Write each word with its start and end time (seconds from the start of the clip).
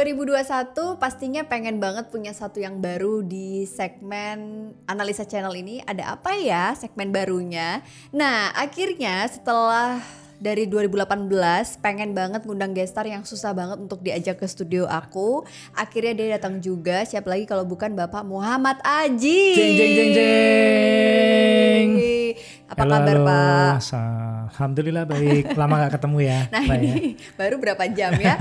2021 0.00 0.96
pastinya 0.96 1.44
pengen 1.44 1.76
banget 1.76 2.08
punya 2.08 2.32
satu 2.32 2.56
yang 2.56 2.80
baru 2.80 3.20
di 3.20 3.68
segmen 3.68 4.72
analisa 4.88 5.28
channel 5.28 5.52
ini. 5.52 5.84
Ada 5.84 6.16
apa 6.16 6.40
ya 6.40 6.72
segmen 6.72 7.12
barunya? 7.12 7.84
Nah, 8.08 8.48
akhirnya 8.56 9.28
setelah 9.28 10.00
dari 10.40 10.64
2018 10.64 11.28
pengen 11.84 12.16
banget 12.16 12.48
ngundang 12.48 12.72
gestar 12.72 13.04
yang 13.04 13.28
susah 13.28 13.52
banget 13.52 13.76
untuk 13.76 14.00
diajak 14.00 14.40
ke 14.40 14.48
studio 14.48 14.88
aku. 14.88 15.44
Akhirnya 15.76 16.16
dia 16.16 16.40
datang 16.40 16.64
juga. 16.64 17.04
Siap 17.04 17.28
lagi 17.28 17.44
kalau 17.44 17.68
bukan 17.68 17.92
Bapak 17.92 18.24
Muhammad 18.24 18.80
Aji. 18.80 19.52
Jeng 19.52 19.72
jeng 19.76 19.92
jeng 19.92 20.10
jeng. 20.16 21.88
Apa 22.72 22.82
Halo, 22.86 22.94
kabar. 22.96 23.18
Pak? 23.20 23.72
Alhamdulillah 24.56 25.04
baik. 25.04 25.44
Lama 25.60 25.74
gak 25.86 26.00
ketemu 26.00 26.18
ya. 26.24 26.38
Nah 26.54 26.62
Pak, 26.64 26.76
ya. 26.80 26.88
ini 26.88 27.06
baru 27.36 27.54
berapa 27.60 27.84
jam 27.92 28.16
ya? 28.16 28.34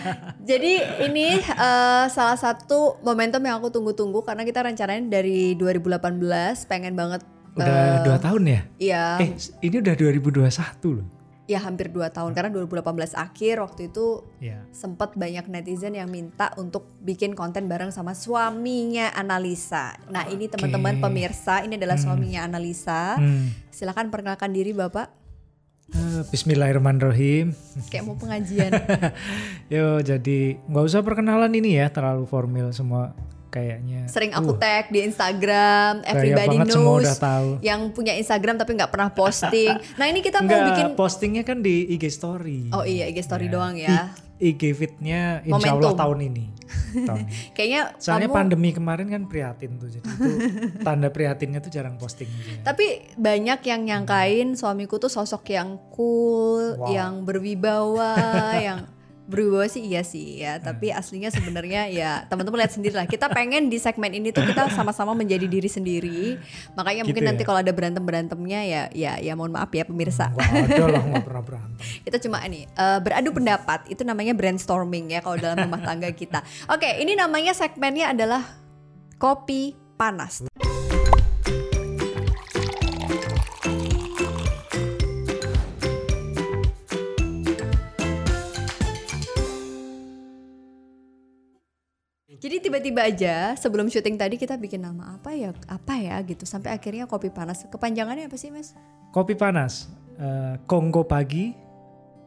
Jadi 0.50 0.74
ini 1.06 1.38
eh, 1.38 2.04
salah 2.10 2.36
satu 2.36 2.98
momentum 3.06 3.40
yang 3.46 3.62
aku 3.62 3.70
tunggu-tunggu 3.70 4.26
karena 4.26 4.42
kita 4.42 4.66
rencananya 4.66 5.22
dari 5.22 5.54
2018 5.54 6.18
pengen 6.66 6.98
banget 6.98 7.22
Udah 7.54 8.02
dua 8.02 8.18
tahun 8.18 8.42
ya? 8.50 8.60
Iya, 8.82 9.04
Eh 9.22 9.30
ini 9.62 9.78
udah 9.78 9.94
2021 9.94 10.50
loh. 10.90 11.06
Ya 11.44 11.60
hampir 11.60 11.92
2 11.92 12.08
tahun 12.08 12.32
karena 12.32 12.48
2018 12.56 13.12
akhir 13.12 13.60
waktu 13.60 13.92
itu 13.92 14.24
Ya. 14.40 14.64
sempat 14.72 15.12
banyak 15.12 15.44
netizen 15.48 15.92
yang 15.92 16.08
minta 16.08 16.48
untuk 16.56 16.88
bikin 17.04 17.36
konten 17.36 17.68
bareng 17.68 17.92
sama 17.92 18.16
suaminya 18.16 19.12
Analisa. 19.12 19.92
Nah, 20.08 20.24
ini 20.28 20.48
teman-teman 20.48 21.04
pemirsa, 21.04 21.60
ini 21.60 21.76
adalah 21.76 22.00
suaminya 22.00 22.48
Analisa. 22.48 23.20
Hmm. 23.20 23.52
Silakan 23.68 24.08
perkenalkan 24.08 24.56
diri 24.56 24.72
Bapak. 24.72 25.12
Eh, 25.92 26.24
Bismillahirrahmanirrahim. 26.32 27.52
Kayak 27.92 28.04
mau 28.08 28.16
pengajian. 28.16 28.72
Yo 29.74 30.00
jadi 30.00 30.56
nggak 30.64 30.84
usah 30.88 31.04
perkenalan 31.04 31.52
ini 31.52 31.76
ya 31.76 31.92
terlalu 31.92 32.24
formal 32.24 32.72
semua 32.72 33.12
kayaknya. 33.54 34.10
Sering 34.10 34.34
aku 34.34 34.58
tag 34.58 34.90
di 34.90 35.00
Instagram, 35.00 36.02
everybody 36.02 36.58
banget 36.58 36.74
semua 36.74 36.90
knows. 36.90 37.02
udah 37.06 37.16
tahu. 37.16 37.48
Yang 37.60 37.80
punya 37.92 38.12
Instagram 38.14 38.54
tapi 38.56 38.74
nggak 38.74 38.90
pernah 38.90 39.08
posting. 39.08 39.78
Nah, 39.94 40.06
ini 40.06 40.18
kita 40.20 40.38
mau 40.38 40.50
Enggak, 40.50 40.66
bikin 40.68 40.88
postingnya 40.94 41.42
kan 41.42 41.62
di 41.62 41.86
IG 41.88 42.10
story. 42.10 42.68
Oh 42.70 42.82
iya, 42.82 43.06
IG 43.06 43.22
story 43.22 43.46
doang 43.46 43.78
ya. 43.78 44.10
I- 44.10 44.22
IG 44.44 44.74
fitnya 44.74 45.38
insya 45.40 45.72
Allah 45.72 45.94
tahun 45.94 46.18
ini. 46.26 46.44
Tahun 47.00 47.18
ini. 47.22 47.32
Kayaknya 47.54 47.80
Soalnya 47.96 48.26
kamu 48.26 48.34
pandemi 48.34 48.70
kemarin 48.70 49.06
kan 49.06 49.22
prihatin 49.24 49.78
tuh 49.78 49.86
jadi 49.86 50.02
itu 50.02 50.30
tanda 50.86 51.08
prihatinnya 51.08 51.60
tuh 51.60 51.70
jarang 51.70 51.94
posting 51.94 52.26
aja. 52.26 52.66
Tapi 52.66 53.14
banyak 53.14 53.60
yang 53.62 53.80
nyangkain 53.84 54.58
suamiku 54.58 54.98
tuh 54.98 55.06
sosok 55.08 55.46
yang 55.48 55.78
cool, 55.88 56.74
Wow. 56.74 56.90
yang 56.90 57.12
berwibawa, 57.22 58.18
yang 58.58 58.78
berwibawa 59.24 59.66
sih 59.66 59.82
iya 59.84 60.04
sih 60.04 60.40
ya. 60.40 60.60
Tapi 60.60 60.92
aslinya 60.92 61.32
sebenarnya 61.32 61.88
ya 61.88 62.24
teman-teman 62.28 62.64
lihat 62.64 62.72
sendiri 62.76 62.94
lah. 62.94 63.06
Kita 63.08 63.32
pengen 63.32 63.72
di 63.72 63.80
segmen 63.80 64.12
ini 64.12 64.30
tuh 64.30 64.44
kita 64.44 64.68
sama-sama 64.76 65.16
menjadi 65.16 65.48
diri 65.48 65.68
sendiri. 65.68 66.36
Makanya 66.76 67.02
mungkin 67.08 67.22
Gitu 67.24 67.30
nanti 67.32 67.42
ya? 67.42 67.46
kalau 67.48 67.60
ada 67.62 67.72
berantem 67.72 68.02
berantemnya 68.04 68.60
ya 68.66 68.82
ya 68.92 69.12
ya 69.22 69.32
mohon 69.32 69.54
maaf 69.54 69.72
ya 69.72 69.86
pemirsa. 69.88 70.28
Nggak 70.34 70.76
ada 70.76 70.84
lah 70.90 71.02
nggak 71.02 71.24
pernah 71.24 71.42
berantem. 71.44 71.76
Kita 72.06 72.16
cuma 72.20 72.38
ini 72.44 72.68
eh, 72.68 72.98
beradu 73.00 73.30
pendapat. 73.32 73.88
Itu 73.88 74.04
namanya 74.04 74.36
brainstorming 74.36 75.14
ya 75.14 75.20
kalau 75.24 75.40
dalam 75.40 75.64
rumah 75.64 75.80
tangga 75.80 76.10
kita. 76.12 76.44
Oke, 76.68 77.00
ini 77.00 77.16
namanya 77.16 77.56
segmennya 77.56 78.12
adalah 78.12 78.42
kopi 79.16 79.72
panas. 79.96 80.44
Jadi 92.44 92.60
tiba-tiba 92.60 93.08
aja 93.08 93.56
sebelum 93.56 93.88
syuting 93.88 94.20
tadi 94.20 94.36
kita 94.36 94.60
bikin 94.60 94.84
nama 94.84 95.16
apa 95.16 95.32
ya 95.32 95.56
apa 95.64 95.96
ya 95.96 96.20
gitu 96.20 96.44
sampai 96.44 96.76
akhirnya 96.76 97.08
kopi 97.08 97.32
panas. 97.32 97.64
Kepanjangannya 97.64 98.28
apa 98.28 98.36
sih 98.36 98.52
mas? 98.52 98.76
Kopi 99.16 99.32
panas, 99.32 99.88
eh, 100.20 100.60
Kongko 100.68 101.08
pagi 101.08 101.56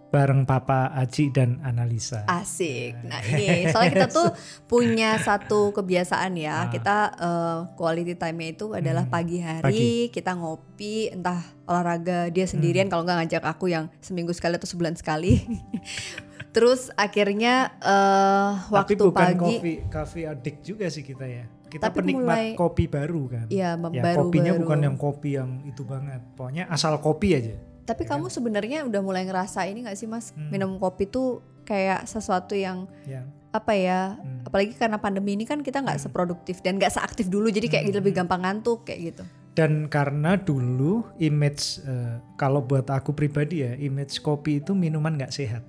bareng 0.07 0.47
Papa 0.47 0.89
Aji 0.89 1.29
dan 1.29 1.61
Analisa. 1.61 2.25
Asik. 2.25 2.97
Nah 3.05 3.21
ini 3.27 3.67
soalnya 3.69 3.91
kita 3.93 4.07
tuh 4.09 4.29
punya 4.65 5.19
satu 5.19 5.69
kebiasaan 5.69 6.33
ya. 6.33 6.65
Ah. 6.65 6.73
Kita 6.73 6.97
eh, 7.13 7.59
quality 7.77 8.17
time-nya 8.17 8.57
itu 8.57 8.73
adalah 8.73 9.05
Hmm, 9.05 9.13
pagi 9.13 9.37
hari 9.37 9.61
pagi. 9.61 9.91
kita 10.09 10.33
ngopi 10.33 11.13
entah 11.13 11.43
olahraga 11.69 12.33
dia 12.33 12.49
Hmm. 12.49 12.57
sendirian 12.57 12.89
kalau 12.89 13.05
nggak 13.05 13.17
ngajak 13.21 13.43
aku 13.45 13.69
yang 13.69 13.91
seminggu 14.01 14.33
sekali 14.33 14.57
atau 14.57 14.65
sebulan 14.65 14.97
sekali. 14.97 15.37
Terus 16.57 16.81
akhirnya 16.91 17.53
eh, 17.77 18.51
waktu 18.67 18.93
Tapi 18.93 19.03
bukan 19.03 19.13
pagi 19.13 19.37
kopi 19.37 19.73
coffee 19.87 20.25
addict 20.25 20.59
juga 20.63 20.89
sih 20.89 21.01
kita 21.01 21.23
ya. 21.23 21.45
Kita 21.67 21.83
Tapi 21.85 21.99
penikmat 22.01 22.23
mulai- 22.25 22.55
kopi 22.55 22.87
baru 22.87 23.21
kan. 23.27 23.45
ya 23.47 23.75
mem- 23.75 23.91
Ya, 23.91 24.01
baru 24.01 24.17
kopinya 24.25 24.51
baru. 24.51 24.61
bukan 24.63 24.79
yang 24.81 24.97
kopi 24.97 25.29
yang 25.33 25.49
itu 25.63 25.83
banget. 25.83 26.21
Pokoknya 26.33 26.63
asal 26.67 26.97
kopi 26.97 27.35
aja. 27.35 27.53
Tapi 27.83 28.01
ya 28.01 28.09
kamu 28.09 28.25
sebenarnya 28.27 28.83
udah 28.83 29.01
mulai 29.01 29.23
ngerasa 29.23 29.63
ini 29.63 29.83
gak 29.83 29.95
sih 29.95 30.05
mas 30.05 30.31
Hmm. 30.31 30.49
minum 30.49 30.75
kopi 30.75 31.05
tuh 31.05 31.39
kayak 31.63 32.03
sesuatu 32.03 32.51
yang 32.51 32.87
Ya. 33.03 33.27
apa 33.49 33.71
ya 33.71 34.15
Hmm. 34.15 34.43
apalagi 34.43 34.73
karena 34.73 34.97
pandemi 34.97 35.33
ini 35.33 35.43
kan 35.43 35.59
kita 35.59 35.79
nggak 35.79 35.99
seproduktif 36.01 36.59
dan 36.59 36.75
nggak 36.75 36.89
seaktif 36.89 37.27
dulu 37.27 37.47
jadi 37.47 37.67
kayak 37.69 37.85
Hmm. 37.85 37.95
lebih 37.95 38.11
gampang 38.13 38.41
ngantuk 38.41 38.83
kayak 38.83 38.99
gitu. 39.05 39.23
Dan 39.53 39.87
karena 39.87 40.35
dulu 40.35 41.03
image 41.17 41.79
eh, 41.81 42.15
kalau 42.35 42.61
buat 42.61 42.87
aku 42.87 43.11
pribadi 43.11 43.61
ya, 43.61 43.75
image 43.75 44.19
kopi 44.19 44.59
itu 44.59 44.71
minuman 44.71 45.13
nggak 45.13 45.31
sehat. 45.31 45.63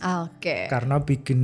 Ah, 0.00 0.30
Oke. 0.30 0.66
Karena 0.72 1.02
bikin 1.02 1.40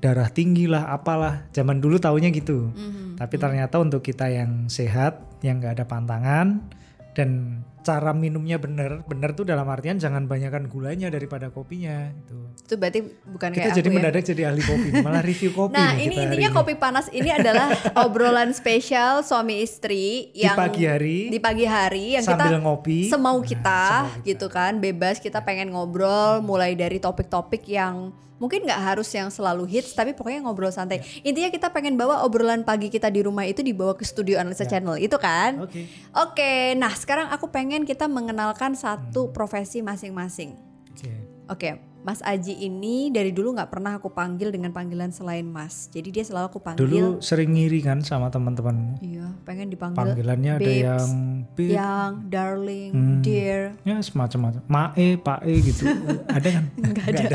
darah 0.00 0.30
tinggi 0.32 0.64
lah, 0.70 0.88
apalah. 0.88 1.50
Zaman 1.52 1.82
dulu 1.82 2.00
taunya 2.00 2.32
gitu. 2.32 2.72
Mhm. 2.72 3.20
Tapi 3.20 3.34
ternyata 3.36 3.76
untuk 3.76 4.00
kita 4.00 4.32
yang 4.32 4.72
sehat, 4.72 5.20
yang 5.44 5.60
nggak 5.60 5.76
ada 5.76 5.84
pantangan, 5.84 6.64
dan 7.12 7.60
cara 7.80 8.12
minumnya 8.12 8.56
bener, 8.56 9.00
bener 9.02 9.32
tuh 9.32 9.42
dalam 9.42 9.64
artian 9.64 9.96
jangan 9.96 10.24
banyakkan 10.24 10.66
gulanya 10.66 11.08
daripada 11.08 11.48
kopinya. 11.48 12.12
Gitu. 12.14 12.36
Itu 12.62 12.74
berarti 12.74 13.00
bukan 13.24 13.48
Kita 13.50 13.60
kayak 13.62 13.74
jadi 13.74 13.82
aku 13.82 13.88
ya. 13.88 13.96
mendadak 13.96 14.22
jadi 14.24 14.42
ahli 14.46 14.62
kopi, 14.62 14.88
malah 15.00 15.22
review 15.22 15.50
kopi. 15.50 15.72
Nah 15.72 15.90
ini 15.94 16.14
intinya 16.18 16.48
ini. 16.48 16.54
kopi 16.54 16.74
panas 16.74 17.08
ini 17.08 17.30
adalah 17.30 17.72
obrolan 18.04 18.50
spesial 18.50 19.20
suami 19.20 19.60
istri 19.60 20.28
di 20.30 20.42
yang 20.42 20.54
pagi 20.54 20.84
hari 20.84 21.28
di 21.28 21.38
pagi 21.38 21.64
hari 21.64 22.14
yang 22.14 22.22
sambil 22.22 22.46
kita 22.48 22.60
ngopi. 22.60 22.98
semau 23.06 23.32
Nah, 23.32 23.42
kita 23.42 23.80
semau 23.80 24.08
kita. 24.10 24.24
gitu 24.24 24.46
kan 24.48 24.72
bebas 24.76 25.16
kita 25.16 25.40
pengen 25.40 25.70
ngobrol 25.70 26.40
mulai 26.40 26.72
dari 26.72 26.98
topik-topik 26.98 27.64
yang 27.64 28.10
mungkin 28.36 28.64
nggak 28.64 28.82
harus 28.82 29.06
yang 29.10 29.28
selalu 29.28 29.68
hits 29.68 29.92
tapi 29.92 30.10
pokoknya 30.10 30.40
ngobrol 30.40 30.68
santai 30.68 30.98
Ya. 30.98 31.04
intinya 31.22 31.48
kita 31.48 31.68
pengen 31.68 31.94
bawa 31.94 32.20
obrolan 32.20 32.60
pagi 32.60 32.88
kita 32.88 33.06
di 33.06 33.20
rumah 33.20 33.44
itu 33.44 33.60
dibawa 33.60 33.92
ke 33.92 34.02
studio 34.02 34.34
analisa 34.34 34.64
Ya. 34.64 34.74
channel 34.74 34.96
itu 34.96 35.14
kan 35.14 35.60
Oke. 35.60 35.84
oke 36.10 36.52
nah 36.74 36.90
sekarang 36.90 37.28
aku 37.28 37.46
pengen 37.46 37.69
kita 37.80 38.06
mengenalkan 38.06 38.74
satu 38.74 39.26
Hmm. 39.26 39.32
profesi 39.32 39.78
masing-masing 39.80 40.58
Oke. 40.90 41.12
Oke, 41.46 41.70
Mas 42.00 42.18
Aji 42.20 42.54
ini 42.56 43.08
dari 43.08 43.30
dulu 43.30 43.52
nggak 43.52 43.68
pernah 43.68 43.92
aku 43.92 44.08
panggil 44.08 44.48
dengan 44.48 44.70
panggilan 44.70 45.10
selain 45.10 45.42
Mas. 45.44 45.86
Jadi 45.86 46.08
dia 46.10 46.22
selalu 46.22 46.46
aku 46.46 46.58
panggil. 46.58 46.80
Dulu 46.80 47.18
sering 47.18 47.50
ngiri 47.50 47.80
kan 47.80 48.00
sama 48.00 48.26
teman-temanmu. 48.28 48.98
Iya, 49.00 49.34
pengen 49.44 49.66
dipanggil 49.66 49.98
Panggilannya 49.98 50.52
ada 50.52 50.62
babes, 50.62 50.80
yang 50.80 51.10
bib, 51.52 51.70
yang 51.72 52.10
darling, 52.24 52.90
Hmm. 52.92 53.18
dear. 53.20 53.74
ya 53.82 53.98
semacam-macam. 53.98 54.62
Mae, 54.64 55.16
Pak 55.16 55.40
E 55.42 55.52
gitu. 55.60 55.82
ada 56.36 56.48
kan? 56.50 56.64
Nggak 56.72 57.06
ada. 57.08 57.26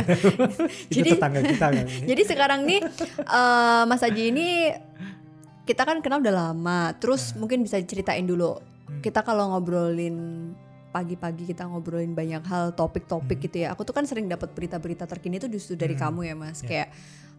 Itu 0.90 0.96
Jadi- 0.96 1.12
tetangga 1.12 1.41
kita 1.41 1.67
kan. 1.69 1.85
Jadi 2.09 2.22
sekarang 2.23 2.59
nih 2.63 2.79
eh, 3.19 3.84
Mas 3.84 4.02
Aji 4.02 4.23
ini 4.29 4.47
kita 5.63 5.84
kan 5.84 6.00
kenal 6.00 6.19
udah 6.19 6.35
lama. 6.46 6.94
Terus 6.96 7.35
mungkin 7.35 7.62
bisa 7.62 7.75
diceritain 7.75 8.23
dulu. 8.23 8.74
Hmm. 8.85 9.01
Kita 9.01 9.22
kalau 9.22 9.51
ngobrolin 9.53 10.17
pagi-pagi 10.90 11.52
kita 11.52 11.67
ngobrolin 11.67 12.16
banyak 12.16 12.40
hal 12.47 12.72
topik-topik 12.72 13.43
gitu 13.43 13.67
ya. 13.67 13.76
Aku 13.76 13.84
tuh 13.84 13.91
kan 13.91 14.08
sering 14.08 14.32
dapat 14.32 14.55
berita-berita 14.55 15.03
terkini 15.03 15.43
tuh 15.43 15.52
justru 15.52 15.76
dari 15.76 15.91
Hmm. 15.99 16.08
kamu 16.08 16.20
ya 16.23 16.35
Mas. 16.40 16.64
Ya. 16.64 16.67
Kayak 16.70 16.87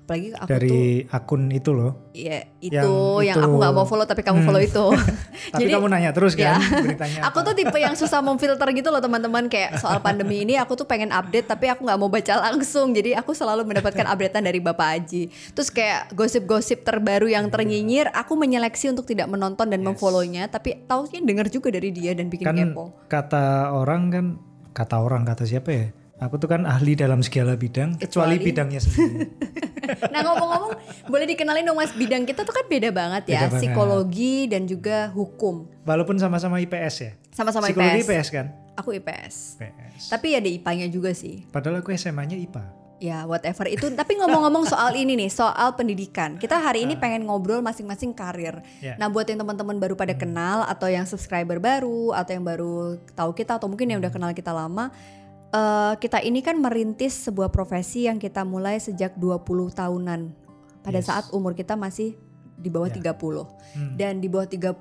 apalagi 0.07 0.29
aku 0.31 0.39
tuh 0.39 0.53
Dari 0.55 0.79
akun 1.05 1.43
itu 1.51 1.71
loh. 1.71 1.93
ya 2.13 2.39
itu 2.57 2.71
Yang 2.73 3.27
yang, 3.27 3.37
itu. 3.37 3.43
aku 3.43 3.57
nggak 3.59 3.75
mau 3.75 3.85
follow 3.85 4.07
tapi 4.07 4.23
kamu 4.23 4.39
Hmm. 4.39 4.47
follow 4.47 4.63
itu. 4.63 4.85
Tapi 5.53 5.67
kamu 5.75 5.87
nanya 5.87 6.11
terus 6.11 6.33
Ya. 6.33 6.55
kan 6.55 6.63
beritanya 6.81 7.21
aku 7.25 7.39
tuh 7.41 7.53
tipe 7.53 7.75
yang 7.77 7.93
susah 7.93 8.19
memfilter 8.21 8.67
gitu 8.71 8.89
loh 8.89 8.99
teman-teman 8.99 9.47
kayak 9.47 9.77
soal 9.77 9.99
pandemi 9.99 10.43
ini 10.43 10.55
aku 10.55 10.75
tuh 10.75 10.85
pengen 10.85 11.11
update 11.11 11.45
tapi 11.45 11.67
aku 11.67 11.83
nggak 11.83 11.97
mau 11.97 12.07
baca 12.07 12.35
langsung 12.41 12.91
jadi 12.91 13.17
aku 13.17 13.31
selalu 13.33 13.63
mendapatkan 13.65 14.07
updatean 14.07 14.43
dari 14.43 14.59
Bapak 14.59 14.89
Aji 14.97 15.27
terus 15.51 15.69
kayak 15.69 16.11
gosip-gosip 16.13 16.83
terbaru 16.83 17.27
yang 17.27 17.47
ternyinyir 17.47 18.11
aku 18.11 18.35
menyeleksi 18.35 18.89
untuk 18.89 19.05
tidak 19.05 19.27
menonton 19.27 19.67
dan 19.67 19.79
Yes. 19.79 19.87
memfollownya 19.89 20.47
tapi 20.47 20.83
taunya 20.85 21.19
dengar 21.21 21.47
juga 21.47 21.69
dari 21.69 21.91
dia 21.91 22.13
dan 22.13 22.27
bikin 22.27 22.45
kan 22.45 22.55
kepo 22.57 22.95
kata 23.07 23.45
orang 23.73 24.03
kan 24.09 24.27
kata 24.71 24.97
orang 24.97 25.23
kata 25.23 25.43
siapa 25.43 25.71
ya? 25.71 25.87
Aku 26.19 26.37
tuh 26.37 26.49
kan 26.49 26.65
ahli 26.65 26.93
dalam 26.93 27.21
segala 27.21 27.55
bidang 27.55 27.93
kecuali, 27.95 28.35
Kecuali? 28.35 28.37
bidangnya 28.43 28.81
sendiri. 28.81 29.29
nah 30.13 30.25
ngomong-ngomong 30.25 30.73
boleh 31.07 31.27
dikenalin 31.29 31.63
dong 31.63 31.77
mas 31.77 31.93
bidang 31.93 32.25
kita 32.25 32.43
tuh 32.43 32.51
kan 32.51 32.67
beda 32.67 32.91
banget 32.91 33.23
ya 33.29 33.33
Beda 33.39 33.47
banget. 33.47 33.61
psikologi 33.63 34.37
dan 34.47 34.65
juga 34.65 35.07
hukum 35.09 35.69
Walaupun 35.85 36.17
sama-sama 36.17 36.59
IPS 36.59 36.95
ya. 36.99 37.13
sama-sama 37.31 37.69
Psikologi 37.69 38.01
IPS. 38.01 38.09
IPS 38.09 38.29
kan? 38.31 38.47
aku 38.75 38.91
IPS 38.93 39.35
IPS. 39.57 40.03
tapi 40.09 40.35
ada 40.35 40.49
IPA-nya 40.49 40.87
juga 40.89 41.13
sih 41.13 41.47
Padahal 41.47 41.79
aku 41.79 41.93
SMA-nya 41.93 42.35
IPA. 42.35 42.65
ya 42.97 43.23
whatever 43.25 43.69
itu 43.69 43.87
tapi 43.93 44.17
ngomong-ngomong 44.17 44.65
soal 44.65 44.91
ini 44.93 45.15
nih 45.15 45.29
soal 45.29 45.77
pendidikan 45.77 46.35
kita 46.35 46.57
hari 46.57 46.83
ini 46.83 46.97
pengen 46.97 47.23
ngobrol 47.23 47.61
masing-masing 47.61 48.11
karir 48.11 48.59
Ya. 48.81 48.97
nah 48.97 49.07
buat 49.07 49.25
yang 49.25 49.39
teman-teman 49.39 49.77
baru 49.77 49.95
pada 49.95 50.13
kenal 50.13 50.65
atau 50.65 50.89
yang 50.89 51.05
subscriber 51.05 51.61
baru 51.61 52.11
atau 52.11 52.33
yang 52.33 52.43
baru 52.43 52.75
tahu 53.13 53.31
kita 53.33 53.55
atau 53.55 53.69
mungkin 53.69 53.87
yang 53.87 54.01
udah 54.01 54.09
kenal 54.09 54.33
kita 54.33 54.51
lama 54.51 54.91
eh, 55.57 55.95
kita 55.97 56.21
ini 56.21 56.41
kan 56.41 56.57
merintis 56.57 57.17
sebuah 57.23 57.49
profesi 57.49 58.05
yang 58.05 58.17
kita 58.17 58.45
mulai 58.45 58.77
sejak 58.79 59.17
20 59.17 59.41
tahunan 59.71 60.21
pada 60.81 60.99
Yes. 60.99 61.07
saat 61.07 61.25
umur 61.31 61.53
kita 61.53 61.75
masih 61.75 62.15
di 62.57 62.69
bawah 62.69 62.89
Ya. 62.89 63.13
30 63.13 63.45
Hmm. 63.75 63.95
dan 63.95 64.17
di 64.17 64.27
bawah 64.27 64.47
30 64.47 64.73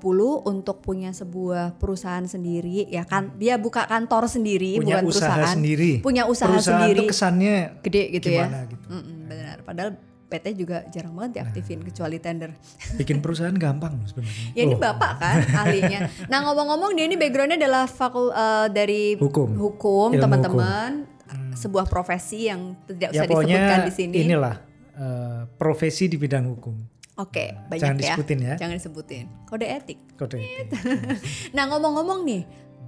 untuk 0.42 0.80
punya 0.80 1.12
sebuah 1.12 1.76
perusahaan 1.76 2.24
sendiri 2.24 2.88
ya 2.88 3.04
kan 3.04 3.36
dia 3.36 3.56
buka 3.56 3.84
kantor 3.84 4.24
sendiri 4.26 4.76
punya 4.76 4.96
bukan 4.96 5.04
usaha 5.06 5.28
perusahaan 5.28 5.54
sendiri. 5.54 5.92
punya 6.00 6.22
usaha 6.24 6.48
Perusahaan 6.48 6.80
sendiri 6.80 6.98
tuh 6.98 7.08
kesannya 7.10 7.56
gede 7.82 8.02
gitu 8.14 8.28
ya 8.30 8.44
gimana 8.44 8.60
gitu. 8.64 8.86
Mm-mm, 8.88 9.16
benar 9.26 9.56
padahal 9.60 9.90
PT 10.26 10.46
juga 10.54 10.82
jarang 10.86 11.12
banget 11.12 11.30
diaktifin 11.36 11.80
kecuali 11.80 12.16
tender 12.16 12.50
Bikin 12.94 13.18
perusahaan 13.18 13.52
gampang 13.52 13.94
loh 13.94 14.04
sebenarnya. 14.04 14.44
ya 14.52 14.62
ini 14.62 14.74
Oh, 14.74 14.78
bapak 14.78 15.12
kan 15.16 15.36
ahlinya 15.56 16.00
nah 16.26 16.42
ngomong-ngomong 16.42 16.92
dia 16.92 17.04
ini 17.04 17.14
backgroundnya 17.14 17.56
adalah 17.56 17.84
fakul 17.84 18.28
eh, 18.28 18.66
dari 18.68 19.14
Hukum. 19.14 19.54
hukum 19.54 20.08
teman-teman 20.14 21.06
sebuah 21.52 21.86
profesi 21.86 22.46
yang 22.46 22.76
tidak 22.84 23.10
Ya 23.10 23.22
usah 23.22 23.26
disebutkan 23.26 23.78
di 23.82 23.92
sini 23.92 24.14
inilah 24.22 24.54
eh, 24.92 25.40
profesi 25.52 26.06
di 26.06 26.16
bidang 26.16 26.44
hukum. 26.48 26.74
oke 27.16 27.44
banyak 27.66 27.80
Jangan 27.80 27.96
ya 27.96 28.00
disebutin 28.04 28.38
ya. 28.40 28.54
jangan 28.56 28.74
disebutin 28.76 29.24
kode 29.44 29.64
etik 29.64 29.98
Kode 30.14 30.36
etik. 30.36 30.80
Nah 31.56 31.64
ngomong-ngomong 31.66 32.24
nih, 32.24 32.42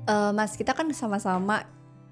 eh, 0.04 0.30
Mas 0.32 0.52
kita 0.52 0.72
kan 0.72 0.88
sama-sama 0.90 1.64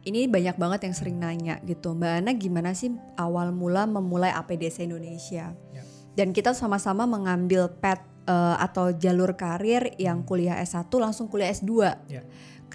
ini 0.07 0.31
banyak 0.31 0.55
banget 0.55 0.87
yang 0.87 0.95
sering 0.95 1.19
nanya 1.19 1.59
gitu, 1.67 1.99
Mbak 1.99 2.13
Ana 2.23 2.33
gimana 2.39 2.71
sih 2.79 2.95
awal 3.19 3.51
mula 3.51 3.91
memulai 3.91 4.31
APDC 4.31 4.87
Indonesia? 4.87 5.51
Ya. 5.75 5.83
Dan 6.15 6.31
kita 6.31 6.55
sama-sama 6.55 7.05
mengambil 7.11 7.67
pet 7.69 7.99
eh, 8.31 8.57
atau 8.63 8.95
jalur 8.95 9.35
karir 9.35 9.99
yang 9.99 10.23
kuliah 10.23 10.63
S1 10.63 10.87
langsung 10.95 11.27
kuliah 11.27 11.51
S2. 11.51 11.71
Ya. 12.07 12.23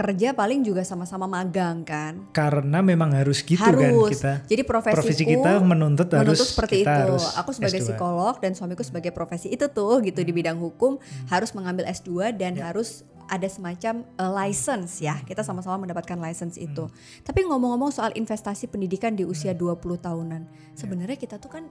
Kerja 0.01 0.33
paling 0.33 0.59
juga 0.61 0.81
sama-sama 0.81 1.25
magang 1.25 1.81
kan? 1.81 2.25
Karena 2.31 2.81
memang 2.81 3.13
harus 3.13 3.39
gitu 3.39 3.61
harus. 3.61 3.77
kan 3.79 3.93
kita. 4.09 4.33
Jadi 4.47 4.61
profesiku 4.63 4.97
Profesi 4.97 5.23
kita 5.23 5.51
menuntut 5.61 6.07
harus 6.09 6.25
menuntut 6.33 6.47
seperti 6.47 6.75
kita 6.81 6.89
itu. 6.89 7.01
harus 7.05 7.23
Aku 7.35 7.49
sebagai 7.51 7.79
S2. 7.79 7.85
psikolog 7.87 8.33
dan 8.37 8.51
suamiku 8.51 8.81
sebagai 8.81 9.11
profesi 9.11 9.47
itu 9.47 9.65
tuh 9.67 10.01
gitu 10.01 10.19
di 10.19 10.31
bidang 10.31 10.57
hukum 10.57 10.97
Hmm. 10.97 11.27
harus 11.29 11.53
mengambil 11.53 11.85
S2 11.85 12.09
dan 12.31 12.53
Ya. 12.53 12.67
harus 12.67 13.01
ada 13.27 13.47
semacam 13.47 14.01
uh, 14.17 14.31
license 14.35 14.99
ya. 14.99 15.15
Kita 15.21 15.39
sama-sama 15.39 15.79
mendapatkan 15.79 16.17
license 16.17 16.57
itu. 16.57 16.83
Hmm. 16.83 16.93
Tapi 17.21 17.45
ngomong-ngomong 17.45 17.87
soal 17.89 18.11
investasi 18.11 18.67
pendidikan 18.67 19.13
di 19.13 19.23
usia 19.23 19.53
20 19.53 19.77
tahunan. 19.97 20.41
Ya. 20.43 20.75
Sebenarnya 20.75 21.15
kita 21.15 21.37
tuh 21.37 21.47
kan 21.47 21.63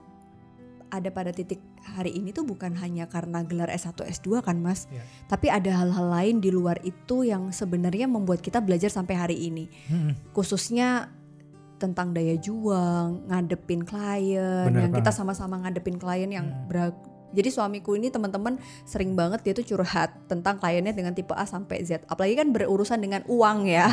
ada 0.91 1.07
pada 1.09 1.31
titik 1.31 1.63
hari 1.81 2.11
ini 2.13 2.35
tuh 2.35 2.43
bukan 2.43 2.75
hanya 2.77 3.07
karena 3.07 3.41
gelar 3.47 3.71
S1 3.71 3.95
S2 3.95 4.43
kan 4.43 4.59
Mas. 4.59 4.91
Ya. 4.91 5.01
Tapi 5.31 5.47
ada 5.47 5.71
hal-hal 5.71 6.07
lain 6.11 6.43
di 6.43 6.51
luar 6.51 6.77
itu 6.83 7.23
yang 7.23 7.49
sebenarnya 7.55 8.11
membuat 8.11 8.43
kita 8.43 8.59
belajar 8.59 8.91
sampai 8.91 9.15
hari 9.15 9.37
ini 9.39 9.71
Mm-mm. 9.87 10.35
khususnya 10.35 11.09
tentang 11.81 12.13
daya 12.13 12.37
juang, 12.37 13.25
ngadepin 13.25 13.81
klien, 13.81 14.69
Bener 14.69 14.85
yang 14.85 14.93
kita 14.93 15.09
banget. 15.09 15.17
sama-sama 15.17 15.57
ngadepin 15.65 15.97
klien 15.97 16.29
yang 16.29 16.47
Hmm. 16.69 16.93
Jadi 17.31 17.47
suamiku 17.47 17.95
ini 17.95 18.11
teman-teman 18.11 18.59
sering 18.83 19.15
banget 19.15 19.39
dia 19.47 19.53
tuh 19.55 19.63
curhat 19.63 20.11
tentang 20.27 20.59
kliennya 20.59 20.91
dengan 20.91 21.15
tipe 21.15 21.31
A 21.31 21.47
sampai 21.47 21.79
Z. 21.87 22.03
Apalagi 22.11 22.35
kan 22.35 22.51
berurusan 22.51 22.99
dengan 22.99 23.23
uang 23.23 23.71
ya. 23.71 23.87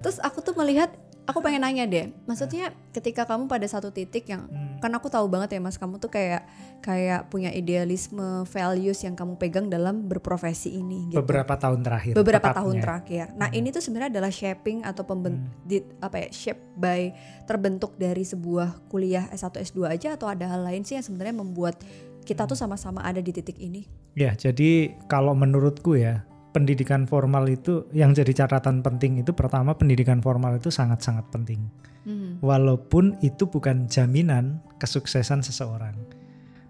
Terus 0.00 0.16
aku 0.24 0.40
tuh 0.40 0.56
melihat, 0.56 0.88
aku 1.22 1.38
pengen 1.40 1.60
nanya 1.60 1.84
deh, 1.84 2.12
maksudnya 2.24 2.70
ketika 2.90 3.22
kamu 3.22 3.46
pada 3.46 3.62
satu 3.62 3.88
titik 3.88 4.26
yang 4.26 4.44
Hmm. 4.44 4.78
kan 4.78 4.90
aku 4.90 5.06
tahu 5.06 5.26
banget 5.26 5.52
ya 5.52 5.60
mas 5.60 5.76
kamu 5.76 5.96
tuh 5.96 6.08
kayak 6.08 6.48
kayak 6.80 7.28
punya 7.28 7.48
idealisme 7.50 8.18
values 8.46 8.98
yang 8.98 9.12
kamu 9.12 9.36
pegang 9.36 9.66
dalam 9.66 10.04
berprofesi 10.04 10.72
ini 10.72 11.06
gitu 11.08 11.20
Beberapa 11.20 11.54
tahun 11.54 11.80
terakhir. 11.80 12.12
beberapa 12.14 12.48
tahun 12.50 12.80
terakhir. 12.80 13.24
Nah 13.34 13.48
ini 13.50 13.68
tuh 13.68 13.78
sebenarnya 13.78 14.10
adalah 14.10 14.30
shaping 14.30 14.80
atau 14.80 15.04
pemben 15.04 15.34
Hmm. 15.36 15.52
di- 15.62 15.84
apa 15.98 16.16
ya 16.18 16.28
shape 16.30 16.60
by 16.74 17.12
terbentuk 17.44 17.94
dari 17.94 18.22
sebuah 18.22 18.86
kuliah 18.86 19.28
S1 19.28 19.60
S2 19.60 19.86
aja 19.86 20.16
atau 20.16 20.26
ada 20.26 20.48
hal 20.48 20.62
lain 20.62 20.80
sih 20.80 20.94
yang 20.94 21.04
sebenarnya 21.04 21.36
membuat 21.36 21.76
kita 22.22 22.42
Hmm. 22.42 22.50
tuh 22.50 22.58
sama-sama 22.58 23.00
ada 23.00 23.18
di 23.18 23.30
titik 23.30 23.56
ini. 23.56 23.84
Ya, 24.12 24.32
jadi 24.32 24.96
kalau 25.06 25.32
menurutku 25.32 25.94
ya, 25.94 26.24
pendidikan 26.50 27.06
formal 27.06 27.46
itu 27.46 27.86
yang 27.94 28.10
jadi 28.10 28.44
catatan 28.44 28.82
penting 28.82 29.22
itu 29.22 29.30
pertama 29.30 29.74
pendidikan 29.74 30.18
formal 30.18 30.58
itu 30.58 30.68
sangat-sangat 30.68 31.26
penting. 31.30 31.70
Hmm. 32.02 32.40
Walaupun 32.42 33.20
itu 33.22 33.46
bukan 33.46 33.86
jaminan 33.86 34.58
kesuksesan 34.82 35.44
seseorang. 35.46 35.94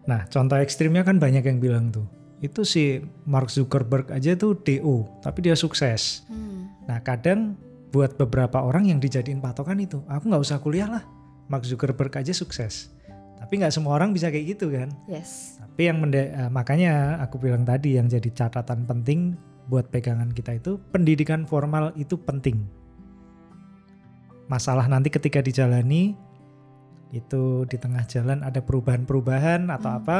Nah, 0.05 0.27
contoh 0.29 0.59
ekstrimnya 0.59 1.07
kan 1.07 1.23
banyak 1.23 1.45
yang 1.47 1.59
bilang 1.63 1.89
tuh, 1.95 2.05
itu 2.41 2.65
si 2.67 3.05
Mark 3.29 3.53
Zuckerberg 3.53 4.11
aja 4.11 4.35
tuh 4.35 4.59
DO, 4.59 5.07
tapi 5.23 5.45
dia 5.45 5.55
sukses. 5.55 6.27
Hmm. 6.27 6.73
Nah, 6.89 6.99
kadang 7.05 7.55
buat 7.91 8.17
beberapa 8.19 8.63
orang 8.63 8.91
yang 8.91 8.99
dijadiin 8.99 9.39
patokan 9.43 9.79
itu, 9.79 10.03
aku 10.11 10.31
nggak 10.31 10.43
usah 10.43 10.59
kuliah 10.59 10.89
lah, 10.89 11.05
Mark 11.47 11.63
Zuckerberg 11.65 12.11
aja 12.17 12.35
sukses. 12.35 12.91
Tapi 13.41 13.61
nggak 13.61 13.73
semua 13.73 13.97
orang 13.97 14.13
bisa 14.13 14.29
kayak 14.29 14.59
gitu 14.59 14.71
kan. 14.71 14.93
Yes. 15.09 15.59
Tapi 15.59 15.89
yang 15.89 15.99
mende- 15.99 16.31
eh, 16.31 16.51
makanya 16.53 17.19
aku 17.25 17.41
bilang 17.41 17.65
tadi 17.65 17.97
yang 17.97 18.07
jadi 18.07 18.29
catatan 18.31 18.85
penting 18.85 19.35
buat 19.71 19.87
pegangan 19.87 20.35
kita 20.35 20.59
itu 20.59 20.83
pendidikan 20.91 21.47
formal 21.47 21.95
itu 21.95 22.19
penting. 22.19 22.67
Masalah 24.47 24.85
nanti 24.85 25.09
ketika 25.09 25.39
dijalani 25.39 26.19
itu 27.11 27.67
di 27.67 27.77
tengah 27.77 28.03
jalan 28.05 28.43
ada 28.43 28.59
perubahan-perubahan 28.59 29.71
atau 29.71 29.89
Hmm. 29.89 30.01
apa 30.03 30.19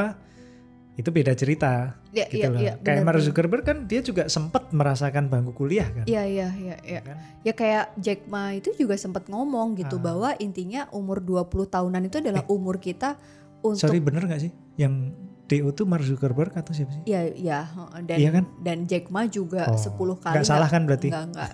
itu 0.93 1.07
beda 1.07 1.31
cerita 1.33 1.95
Ya, 2.11 2.27
gitu 2.27 2.51
loh. 2.51 2.59
iya, 2.59 2.75
Kayak 2.77 3.03
Mark. 3.07 3.23
Zuckerberg 3.23 3.63
kan 3.63 3.87
dia 3.87 3.99
juga 3.99 4.27
sempat 4.27 4.71
merasakan 4.71 5.27
bangku 5.27 5.51
kuliah 5.53 5.87
kan. 5.87 6.03
Iya 6.03 6.23
iya 6.23 6.47
iya 6.53 6.75
iya. 6.83 6.99
kan? 6.99 7.15
Ya 7.43 7.53
kayak 7.53 7.85
Jack 7.95 8.27
Ma 8.27 8.51
itu 8.51 8.71
juga 8.73 8.95
sempat 8.95 9.27
ngomong 9.27 9.75
gitu 9.75 9.95
Ah. 9.95 9.99
Eh. 9.99 10.03
bahwa 10.03 10.29
intinya 10.37 10.87
umur 10.91 11.19
20 11.19 11.47
tahunan 11.65 12.03
itu 12.05 12.19
adalah 12.19 12.43
umur 12.47 12.75
kita 12.77 13.15
untuk 13.61 13.87
Sorry 13.87 13.99
bener 13.99 14.27
gak 14.27 14.41
sih? 14.41 14.51
Yang 14.75 15.15
DO 15.51 15.67
tuh 15.69 15.83
Mark 15.83 16.01
Zuckerberg 16.01 16.49
atau 16.51 16.71
siapa 16.71 16.87
sih? 16.89 17.03
Iya, 17.03 17.21
iya, 17.33 17.59
dan 18.01 18.15
Iya 18.15 18.29
kan? 18.31 18.43
dan 18.57 18.77
Jack 18.85 19.11
Ma 19.11 19.27
juga 19.27 19.67
Oh, 19.67 19.75
10 19.75 19.91
kali 20.17 20.33
nggak 20.33 20.47
salah 20.47 20.65
kan 20.65 20.87
berarti? 20.87 21.11
Enggak, 21.11 21.27
enggak. 21.27 21.49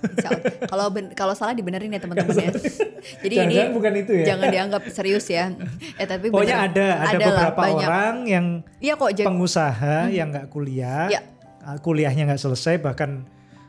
Kalau 0.72 0.86
kalau 1.12 1.34
salah 1.34 1.52
dibenerin 1.52 1.90
ya 1.90 1.98
teman-teman 1.98 2.38
ya. 2.38 2.52
Jadi 3.26 3.34
ini 3.34 3.38
Jangan-jangan 3.58 3.74
bukan 3.74 3.94
itu 3.96 4.12
ya? 4.14 4.26
jangan 4.28 4.48
dianggap 4.48 4.82
serius 4.88 5.26
ya. 5.26 5.46
Eh 6.00 6.06
tapi 6.06 6.30
Pokoknya 6.30 6.58
bener. 6.64 6.70
ada 6.70 6.88
ada 7.04 7.18
beberapa 7.20 7.58
banyak. 7.60 7.88
orang 7.88 8.16
yang 8.24 8.46
Iya 8.78 8.94
kok 8.94 9.12
Jack. 9.12 9.26
pengusaha 9.26 9.98
yang 10.10 10.28
nggak 10.30 10.48
kuliah, 10.48 11.10
Ya. 11.10 11.22
kuliahnya 11.80 12.24
nggak 12.28 12.40
selesai, 12.40 12.78
bahkan 12.78 13.26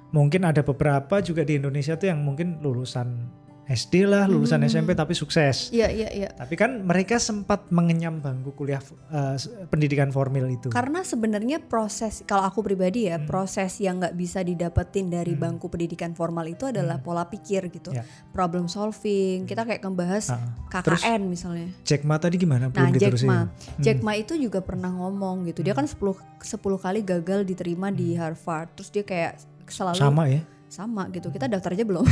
mungkin 0.08 0.42
ada 0.42 0.61
beberapa 0.61 1.18
juga 1.18 1.42
di 1.42 1.56
Indonesia 1.56 1.94
tuh 1.94 2.08
yang 2.08 2.20
mungkin 2.20 2.61
lulusan 2.61 3.28
SD 3.68 4.08
lah, 4.08 4.25
lulusan 4.25 4.58
Hmm. 4.58 4.66
SMP 4.66 4.90
tapi 4.92 5.12
sukses. 5.12 5.68
Iya, 5.68 5.92
iya, 5.92 6.08
iya. 6.08 6.28
Tapi 6.32 6.56
kan 6.56 6.80
mereka 6.80 7.20
sempat 7.20 7.68
mengenyam 7.68 8.16
bangku 8.16 8.50
kuliah 8.52 8.80
uh, 9.12 9.37
pendidikan 9.68 10.08
formal 10.08 10.48
itu. 10.48 10.68
Karena 10.68 11.04
sebenarnya 11.04 11.60
proses 11.60 12.25
kalau 12.25 12.42
aku 12.42 12.64
pribadi 12.64 13.06
ya, 13.06 13.20
Hmm. 13.20 13.28
proses 13.28 13.76
yang 13.76 14.00
nggak 14.00 14.16
bisa 14.16 14.40
didapetin 14.40 15.12
dari 15.12 15.37
Hmm. 15.37 15.44
bangku 15.44 15.68
pendidikan 15.68 16.12
formal 16.12 16.44
itu 16.44 16.64
adalah 16.64 16.96
pola 16.98 17.28
pikir 17.28 17.68
gitu. 17.68 17.92
Ya. 17.92 18.08
Problem 18.32 18.66
solving. 18.66 19.44
Kita 19.44 19.62
kayak 19.62 19.84
ngebahas 19.84 20.25
Ah, 20.30 20.40
KKN 20.72 21.28
misalnya. 21.28 21.68
Jack 21.84 22.02
Ma 22.02 22.16
tadi 22.16 22.37
gimana? 22.37 22.66
Nah, 22.66 22.72
Belum 22.72 22.88
Jack 22.90 23.12
diterusin. 23.12 23.28
Ma, 23.28 23.38
Hmm. 23.44 23.52
Jack 23.78 23.98
Ma 24.00 24.12
itu 24.14 24.32
juga 24.34 24.58
pernah 24.58 24.88
ngomong 24.88 25.44
gitu. 25.44 25.60
Dia 25.60 25.72
kan 25.72 25.84
10 25.84 26.16
10 26.40 26.80
kali 26.80 27.04
gagal 27.04 27.44
diterima 27.44 27.92
di 27.92 28.16
Harvard. 28.16 28.72
Terus 28.75 28.88
dia 28.88 29.04
kayak 29.04 29.32
selalu 29.66 29.92
Hmm. 29.94 30.04
Sama 30.08 30.25
ya? 30.26 30.40
Sama 30.68 31.08
gitu. 31.10 31.28
Kita 31.28 31.44
daftar 31.44 31.72
aja 31.72 31.82
belum. 31.82 32.04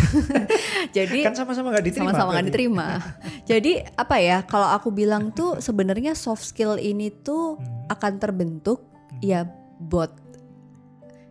Jadi 0.96 1.20
Kan 1.22 1.32
sama-sama 1.32 1.70
nggak 1.70 1.84
diterima. 1.84 2.10
sama-sama 2.10 2.28
nggak 2.32 2.46
diterima. 2.48 2.86
Jadi 3.50 3.72
apa 3.92 4.16
ya? 4.16 4.42
Kalau 4.42 4.68
aku 4.70 4.88
bilang 4.90 5.30
tuh 5.30 5.58
sebenarnya 5.58 6.12
soft 6.12 6.42
skill 6.42 6.76
ini 6.76 7.12
tuh 7.12 7.56
Hmm. 7.56 7.86
akan 7.88 8.12
terbentuk 8.16 8.82
ya 9.20 9.46
bot 9.78 10.10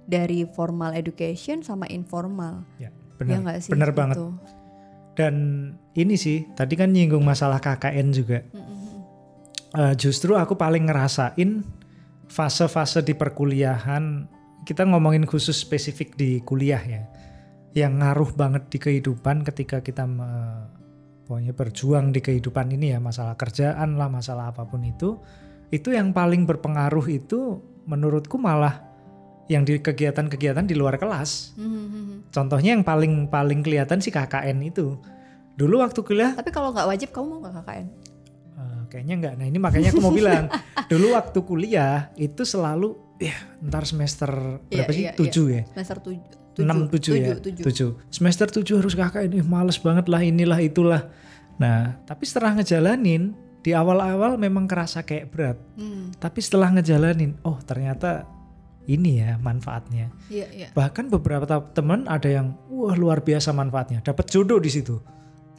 dari 0.06 0.46
formal 0.48 0.94
education 0.94 1.60
sama 1.60 1.86
informal. 1.88 2.62
Ya, 2.78 2.90
Ya 2.90 3.18
benar. 3.18 3.38
nggak 3.42 3.58
sih? 3.60 3.72
benar 3.72 3.92
banget. 3.92 4.16
Gitu. 4.16 4.28
Dan 5.16 5.36
ini 5.94 6.16
sih, 6.16 6.44
tadi 6.52 6.76
kan 6.76 6.92
nyinggung 6.92 7.24
masalah 7.24 7.58
KKN 7.58 8.08
juga. 8.12 8.44
Mm-mm. 8.46 8.74
Eh, 9.74 9.94
justru 9.96 10.36
aku 10.36 10.54
paling 10.54 10.86
ngerasain 10.86 11.64
fase-fase 12.26 13.00
di 13.00 13.12
perkuliahan 13.12 14.28
kita 14.64 14.82
ngomongin 14.84 15.24
khusus 15.24 15.56
spesifik 15.56 16.16
di 16.16 16.42
kuliah 16.42 16.80
ya 16.80 17.06
yang 17.76 18.00
ngaruh 18.00 18.32
banget 18.34 18.64
di 18.68 18.78
kehidupan 18.80 19.44
ketika 19.44 19.80
kita 19.80 20.04
me- 20.04 20.72
pokoknya 21.26 21.52
berjuang 21.52 22.10
di 22.10 22.20
kehidupan 22.20 22.72
ini 22.72 22.94
ya 22.94 23.00
masalah 23.00 23.34
kerjaan 23.34 23.94
lah 23.94 24.08
masalah 24.08 24.50
apa 24.50 24.64
pun 24.64 24.80
itu 24.82 25.20
itu 25.68 25.90
yang 25.90 26.10
paling 26.10 26.46
berpengaruh 26.46 27.04
itu 27.08 27.60
menurutku 27.84 28.38
malah 28.38 28.80
yang 29.46 29.62
di 29.62 29.78
kegiatan-kegiatan 29.78 30.64
di 30.64 30.74
luar 30.74 30.96
kelas 30.96 31.54
Mhm. 31.56 32.30
contohnya 32.30 32.72
yang 32.72 32.82
paling 32.82 33.28
paling 33.28 33.60
kelihatan 33.60 34.00
sih 34.00 34.10
KKN 34.10 34.58
itu 34.64 34.96
dulu 35.54 35.82
waktu 35.82 36.00
kuliah 36.00 36.32
Tapi 36.32 36.50
kalau 36.50 36.72
nggak 36.72 36.88
wajib 36.88 37.10
kamu 37.10 37.26
mau 37.28 37.40
nggak 37.42 37.56
KKN? 37.60 37.88
eh, 38.56 38.82
kayaknya 38.88 39.14
enggak. 39.16 39.34
Nah 39.36 39.46
ini 39.46 39.58
makanya 39.58 39.90
aku 39.90 40.00
mau 40.00 40.14
bilang 40.22 40.48
dulu 40.86 41.12
waktu 41.12 41.40
kuliah 41.42 42.08
itu 42.16 42.42
selalu 42.44 42.94
ya 43.18 43.36
ntar 43.62 43.84
semester 43.84 44.62
Iya, 44.64 44.78
berapa 44.78 44.92
sih 44.92 45.02
iya, 45.02 45.12
iya. 45.12 45.18
tujuh 45.18 45.46
ya 45.50 45.62
Semester 45.68 45.98
tujuh. 46.02 46.40
Enam 46.64 46.88
tujuh 46.88 47.14
ya 47.18 47.36
tujuh. 47.40 47.64
tujuh 47.68 47.90
semester 48.08 48.48
tujuh 48.48 48.80
harus 48.80 48.96
kakak 48.96 49.28
ini 49.28 49.44
males 49.44 49.76
banget 49.82 50.06
lah 50.08 50.22
inilah 50.24 50.60
itulah 50.64 51.02
nah 51.60 52.00
tapi 52.08 52.24
setelah 52.24 52.56
ngejalanin 52.60 53.36
di 53.66 53.74
awal-awal 53.74 54.38
memang 54.38 54.70
kerasa 54.70 55.02
kayak 55.02 55.34
berat 55.34 55.58
Hmm, 55.76 56.14
tapi 56.22 56.40
setelah 56.40 56.72
ngejalanin 56.72 57.36
oh 57.44 57.58
ternyata 57.66 58.30
ini 58.86 59.26
ya 59.26 59.42
manfaatnya 59.42 60.14
iya 60.30 60.48
iya. 60.54 60.68
bahkan 60.78 61.10
beberapa 61.10 61.50
teman 61.74 62.06
ada 62.06 62.30
yang 62.30 62.54
wah 62.70 62.94
luar 62.94 63.26
biasa 63.26 63.52
manfaatnya 63.52 64.06
dapat 64.06 64.30
jodoh 64.30 64.62
di 64.62 64.70
situ 64.70 65.02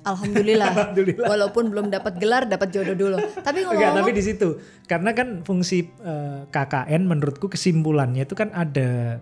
Alhamdulillah. 0.07 0.71
Alhamdulillah. 0.75 1.27
Walaupun 1.27 1.65
belum 1.75 1.87
dapat 1.91 2.23
gelar, 2.23 2.47
dapat 2.47 2.71
jodoh 2.71 2.95
dulu. 2.95 3.19
Tapi 3.43 3.67
Enggak, 3.67 3.75
ngomong-ngomong, 3.75 3.99
tapi 4.07 4.11
di 4.15 4.23
situ 4.23 4.49
karena 4.87 5.11
kan 5.11 5.43
fungsi 5.43 5.91
eh, 5.99 6.47
KKN 6.47 7.03
menurutku 7.11 7.51
kesimpulannya 7.51 8.23
itu 8.23 8.39
kan 8.39 8.55
ada 8.55 9.19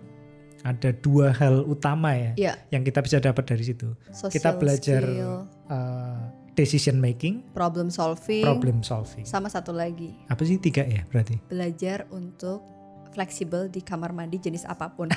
ada 0.65 0.89
dua 0.91 1.29
hal 1.31 1.61
utama 1.63 2.09
ya 2.11 2.31
Iya. 2.35 2.53
yang 2.71 2.81
kita 2.81 2.99
bisa 2.99 3.17
dapat 3.19 3.45
dari 3.45 3.61
situ. 3.63 3.93
social 4.09 4.33
kita 4.33 4.49
belajar 4.55 5.01
skill, 5.03 5.45
eh, 5.69 6.19
decision 6.53 6.97
making, 6.97 7.45
problem 7.51 7.87
solving, 7.87 8.41
problem 8.41 8.81
solving. 8.81 9.21
sama 9.23 9.45
satu 9.45 9.69
lagi 9.69 10.17
Apa 10.25 10.41
sih 10.41 10.57
tiga 10.57 10.81
ya 10.81 11.05
berarti? 11.05 11.37
belajar 11.45 12.09
untuk 12.09 12.65
fleksibel 13.11 13.67
di 13.67 13.79
kamar 13.79 14.11
mandi 14.11 14.35
jenis 14.37 14.65
apa 14.65 14.89
pun. 14.89 15.07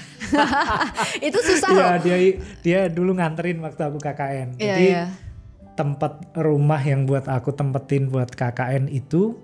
itu 1.20 1.34
susah 1.36 1.68
Iya 1.68 1.82
loh. 1.88 1.98
dia 1.98 2.16
dia 2.60 2.80
dulu 2.86 3.14
nganterin 3.14 3.58
waktu 3.58 3.82
aku 3.82 3.98
KKN. 3.98 4.48
Iya, 4.54 4.66
Jadi 4.68 4.86
iya. 4.88 5.04
tempat 5.74 6.30
rumah 6.34 6.78
yang 6.78 7.04
buat 7.04 7.24
aku 7.24 7.50
tempetin 7.52 8.06
buat 8.06 8.30
KKN 8.30 8.86
itu 8.88 9.34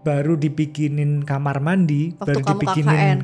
baru 0.00 0.32
dibikinin 0.34 1.20
kamar 1.22 1.60
mandi, 1.60 2.12
Waktu 2.14 2.24
baru 2.26 2.40
kamu 2.40 2.48
dibikinin 2.50 3.18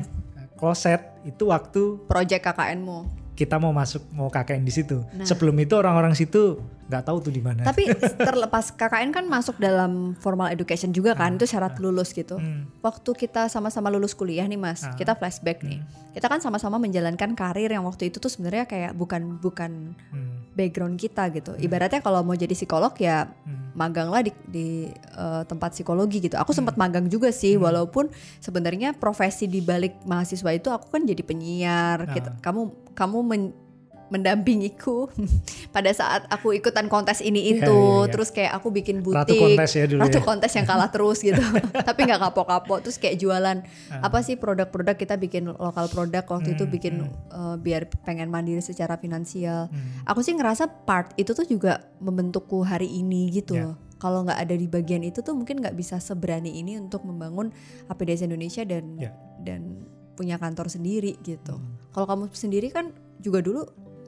kloset 0.55 1.01
itu 1.27 1.43
waktu 1.45 1.99
Project 2.07 2.41
KKN-mu. 2.41 3.27
kita 3.37 3.61
mau 3.61 3.69
masuk 3.69 4.01
mau 4.09 4.33
KKN 4.33 4.65
di 4.65 4.73
situ. 4.73 4.97
Nah. 5.13 5.21
Sebelum 5.21 5.53
itu 5.55 5.77
orang-orang 5.77 6.17
situ 6.17 6.57
nggak 6.89 7.05
tahu 7.05 7.21
tuh 7.21 7.29
di 7.29 7.37
mana. 7.37 7.61
Tapi 7.61 7.85
terlepas 8.17 8.73
KKN 8.73 9.13
kan 9.13 9.29
masuk 9.29 9.61
dalam 9.61 10.17
formal 10.17 10.49
education 10.49 10.89
juga 10.89 11.13
kan, 11.13 11.37
itu 11.37 11.45
syarat 11.45 11.77
lulus 11.77 12.09
gitu. 12.11 12.41
Hmm. 12.41 12.65
Waktu 12.81 13.13
kita 13.13 13.45
sama-sama 13.45 13.93
lulus 13.93 14.17
kuliah 14.17 14.41
nih 14.43 14.57
Mas, 14.57 14.81
Ah. 14.81 14.97
kita 14.97 15.13
flashback 15.13 15.61
nih. 15.61 15.85
Kita 16.17 16.25
kan 16.25 16.41
sama-sama 16.41 16.81
menjalankan 16.81 17.37
karir 17.37 17.69
yang 17.69 17.85
waktu 17.85 18.09
itu 18.09 18.17
tuh 18.17 18.31
sebenarnya 18.31 18.65
kayak 18.65 18.97
bukan 18.97 19.37
bukan 19.37 19.93
Hmm. 20.09 20.36
Background 20.57 20.97
kita 20.97 21.29
gitu. 21.29 21.53
Ibaratnya 21.53 22.01
kalau 22.01 22.25
mau 22.25 22.33
jadi 22.33 22.51
psikolog 22.51 22.89
ya 22.97 23.29
Hmm. 23.45 23.69
maganglah 23.77 24.25
di, 24.25 24.33
di 24.49 24.67
eh, 24.89 25.43
tempat 25.45 25.77
psikologi 25.77 26.17
gitu. 26.17 26.33
Aku 26.33 26.49
sempat 26.49 26.73
magang 26.73 27.05
juga 27.05 27.29
sih, 27.29 27.53
walaupun 27.61 28.09
sebenarnya 28.41 28.97
profesi 28.97 29.45
di 29.45 29.61
balik 29.61 30.01
mahasiswa 30.03 30.49
itu 30.49 30.73
aku 30.73 30.89
kan 30.89 31.05
jadi 31.05 31.21
penyiar. 31.21 31.97
Ah. 32.03 32.09
Gitu. 32.09 32.29
Kamu 32.41 32.61
kamu 32.97 33.17
men- 33.21 33.66
mendampingiku 34.07 35.07
pada 35.75 35.91
saat 35.91 36.25
aku 36.27 36.53
ikutan 36.53 36.87
kontes 36.87 37.19
ini 37.19 37.39
Iya, 37.47 37.63
itu, 37.63 37.75
iya, 37.75 38.03
iya. 38.03 38.11
terus 38.11 38.29
kayak 38.29 38.51
aku 38.55 38.67
bikin 38.69 39.01
butik. 39.01 39.23
Ratu 39.23 39.35
kontes 39.37 39.71
ya 39.71 39.85
dulu 39.85 39.99
Ratu 40.03 40.19
ya. 40.19 40.23
kontes 40.23 40.51
yang 40.53 40.65
kalah 40.65 40.89
terus 40.89 41.19
gitu. 41.19 41.39
Tapi 41.87 41.99
nggak 42.03 42.21
kapok-kapok. 42.21 42.77
Terus 42.83 42.97
kayak 42.97 43.15
jualan 43.17 43.57
apa 43.93 44.17
sih 44.21 44.35
produk-produk 44.35 44.95
kita 44.95 45.15
bikin 45.15 45.47
lokal 45.47 45.87
produk 45.87 46.23
waktu 46.27 46.53
itu 46.53 46.63
Hmm, 46.63 46.73
bikin 46.73 46.93
eh, 47.31 47.55
biar 47.57 47.87
pengen 48.03 48.27
mandiri 48.27 48.59
secara 48.59 48.95
finansial. 48.95 49.67
Hmm. 49.67 50.03
Aku 50.05 50.19
sih 50.19 50.33
ngerasa 50.33 50.67
part 50.83 51.13
itu 51.15 51.31
tuh 51.31 51.43
juga 51.43 51.87
membentukku 51.99 52.61
hari 52.61 52.89
ini 52.89 53.31
gitu 53.31 53.53
Ya. 53.53 53.71
loh. 53.71 53.75
Kalau 53.97 54.21
nggak 54.21 54.37
ada 54.37 54.53
di 54.53 54.67
bagian 54.67 55.01
itu 55.01 55.19
tuh 55.19 55.33
mungkin 55.33 55.57
nggak 55.57 55.73
bisa 55.73 55.97
seberani 55.97 56.53
ini 56.53 56.77
untuk 56.77 57.01
membangun 57.01 57.49
APDS 57.87 58.23
Indonesia 58.23 58.61
dan 58.61 58.93
Ya. 58.95 59.11
dan 59.41 59.87
punya 60.13 60.37
kantor 60.37 60.67
sendiri 60.67 61.17
gitu. 61.21 61.57
Hmm. 61.57 61.77
Kalau 61.89 62.05
kamu 62.05 62.23
sendiri 62.29 62.69
kan 62.69 62.89
juga 63.17 63.41
dulu 63.41 63.65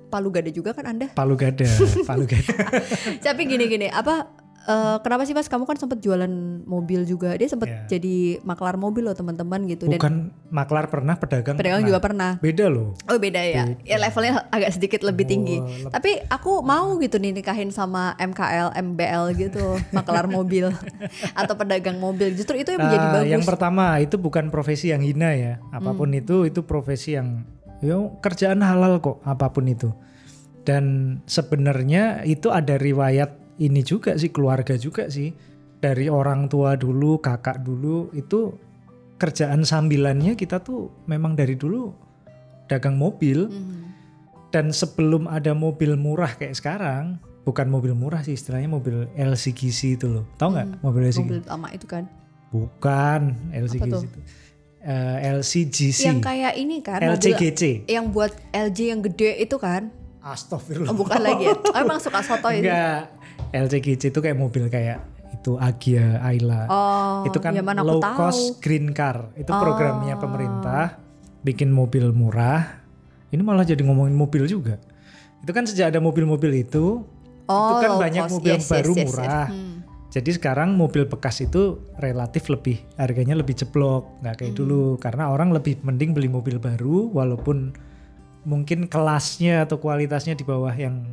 Palu 0.10 0.30
Gada 0.30 0.50
juga 0.50 0.72
kan 0.72 0.86
Anda. 0.86 1.08
Palu 1.10 1.34
Gada, 1.34 1.70
Palu 2.10 2.25
Gada. 2.25 2.56
Tapi 3.20 3.42
gini-gini, 3.46 3.88
apa 3.88 4.25
eh, 4.62 4.98
kenapa 5.00 5.24
sih 5.24 5.32
Mas 5.32 5.46
kamu 5.46 5.63
kan 5.63 5.78
sempat 5.78 5.98
jualan 5.98 6.30
mobil 6.63 7.01
juga. 7.04 7.34
Dia 7.34 7.48
sempat 7.48 7.68
Ya. 7.68 7.86
jadi 7.89 8.16
maklar 8.44 8.75
mobil 8.75 9.01
loh 9.04 9.13
teman-teman 9.13 9.66
gitu 9.66 9.86
dan 9.88 9.96
Bukan 9.96 10.13
maklar 10.50 10.86
pernah, 10.88 11.16
pedagang, 11.16 11.54
pedagang 11.54 11.80
pernah. 11.80 11.88
juga 11.88 12.00
pernah. 12.00 12.32
Beda 12.39 12.66
loh. 12.68 12.94
Oh 13.06 13.18
beda 13.18 13.38
ya. 13.39 13.63
Ya 13.80 13.98
levelnya 13.98 14.46
agak 14.50 14.70
sedikit 14.72 15.01
lebih 15.01 15.25
tinggi. 15.25 15.58
Oh, 15.58 15.66
leb- 15.66 15.92
Tapi 15.92 16.25
aku 16.28 16.62
mau 16.62 16.98
gitu 16.98 17.18
nih 17.18 17.32
nikahin 17.32 17.70
sama 17.70 18.13
MKL, 18.16 18.74
MBL 18.75 19.24
gitu, 19.39 19.63
maklar 19.96 20.25
mobil 20.28 20.70
atau 21.34 21.54
pedagang 21.56 21.98
mobil. 21.98 22.30
Justru 22.32 22.56
itu 22.56 22.70
yang 22.70 22.82
menjadi 22.84 23.06
Ah, 23.08 23.13
bagus. 23.16 23.32
Yang 23.32 23.44
pertama 23.46 23.86
itu 23.98 24.16
bukan 24.18 24.50
profesi 24.50 24.89
yang 24.89 25.01
hina 25.01 25.32
ya. 25.32 25.54
Apa 25.72 25.94
pun 25.94 26.10
Hmm. 26.10 26.20
itu 26.20 26.38
itu 26.44 26.62
profesi 26.62 27.13
yang 27.13 27.46
yo 27.79 28.19
kerjaan 28.19 28.59
halal 28.59 29.00
kok 29.00 29.19
apa 29.24 29.50
pun 29.50 29.65
itu. 29.67 29.89
Dan 30.63 31.17
sebenarnya 31.25 32.21
itu 32.24 32.51
ada 32.51 32.75
riwayat 32.77 33.33
ini 33.57 33.81
juga 33.81 34.15
sih 34.15 34.29
keluarga 34.29 34.75
juga 34.75 35.07
sih 35.09 35.31
dari 35.79 36.12
orang 36.12 36.51
tua 36.51 36.75
dulu, 36.75 37.17
kakak 37.19 37.63
dulu 37.63 38.12
itu 38.12 38.53
kerjaan 39.15 39.63
sambilannya 39.63 40.36
kita 40.36 40.59
tuh 40.59 40.91
memang 41.07 41.36
dari 41.36 41.55
dulu 41.59 41.91
dagang 42.67 42.95
mobil 42.95 43.48
Mhm. 43.50 43.81
dan 44.51 44.71
sebelum 44.71 45.27
ada 45.27 45.51
mobil 45.51 45.95
murah 46.00 46.31
kayak 46.36 46.55
sekarang, 46.55 47.17
bukan 47.43 47.67
mobil 47.67 47.98
murah 47.98 48.21
sih 48.21 48.38
istilahnya 48.38 48.69
mobil 48.69 49.09
LCGC 49.17 49.98
itu 49.98 50.07
loh. 50.07 50.25
Tahu 50.38 50.50
nggak 50.53 50.67
mobil 50.86 51.01
LCGC? 51.09 51.19
Hmm. 51.19 51.27
Mobil 51.27 51.39
lama 51.50 51.67
itu 51.74 51.86
kan. 51.89 52.03
Bukan 52.50 53.21
LCGC 53.51 54.05
itu. 54.05 54.19
Eh, 54.79 55.17
LCGC. 55.36 56.07
Yang 56.07 56.19
kayak 56.24 56.53
ini 56.55 56.79
kan 56.79 57.03
mobil 57.03 57.36
LCGC. 57.36 57.83
yang 57.86 58.15
buat 58.15 58.31
LG 58.50 58.79
yang 58.89 59.01
gede 59.03 59.36
itu 59.38 59.59
kan. 59.59 59.91
Astagfirullah. 60.19 60.91
Oh, 60.91 60.95
bukan 60.95 61.19
lagi 61.19 61.51
ya. 61.51 61.55
Oh, 61.55 61.75
emang 61.83 62.00
suka 62.00 62.24
soto 62.24 62.48
itu. 62.48 62.63
Enggak. 62.63 63.12
LCGC 63.51 64.12
itu 64.12 64.19
kayak 64.19 64.38
mobil 64.39 64.71
kayak 64.71 65.03
itu 65.31 65.55
Agia 65.55 66.19
Ayla. 66.19 66.63
Oh, 66.67 67.27
itu 67.27 67.39
kan 67.39 67.51
ya 67.51 67.63
low 67.63 68.00
tahu. 68.00 68.15
cost 68.15 68.59
green 68.59 68.91
car. 68.91 69.31
Itu 69.36 69.51
programnya 69.51 70.15
pemerintah 70.15 70.95
bikin 71.41 71.71
mobil 71.71 72.12
murah. 72.12 72.79
Ini 73.29 73.39
malah 73.43 73.63
jadi 73.63 73.83
ngomongin 73.83 74.15
mobil 74.15 74.48
juga. 74.48 74.79
Itu 75.39 75.51
kan 75.51 75.63
sejak 75.63 75.95
ada 75.95 76.00
mobil-mobil 76.03 76.51
itu, 76.67 77.03
Oh, 77.48 77.57
itu 77.71 77.74
kan 77.79 77.89
low 77.95 78.01
banyak 78.01 78.24
cost. 78.25 78.33
mobil 78.36 78.53
Yes, 78.55 78.63
yes, 78.63 78.71
baru 78.71 78.91
yes, 78.91 78.98
yes. 78.98 79.07
murah. 79.07 79.45
Hmm. 79.48 79.78
Jadi 80.10 80.42
sekarang 80.42 80.74
mobil 80.74 81.06
bekas 81.06 81.38
itu 81.46 81.86
relatif 82.01 82.50
lebih 82.50 82.82
harganya 82.98 83.38
lebih 83.38 83.54
jeblok, 83.54 84.10
nggak 84.25 84.42
kayak 84.42 84.54
Hmm. 84.58 84.60
dulu 84.66 84.84
karena 84.98 85.30
orang 85.30 85.54
lebih 85.54 85.78
mending 85.86 86.18
beli 86.18 86.25
mobil 86.25 86.58
baru 86.58 87.13
walaupun 87.13 87.78
mungkin 88.42 88.89
kelasnya 88.89 89.70
atau 89.70 89.78
kualitasnya 89.78 90.34
di 90.34 90.42
bawah 90.42 90.74
yang 90.74 91.06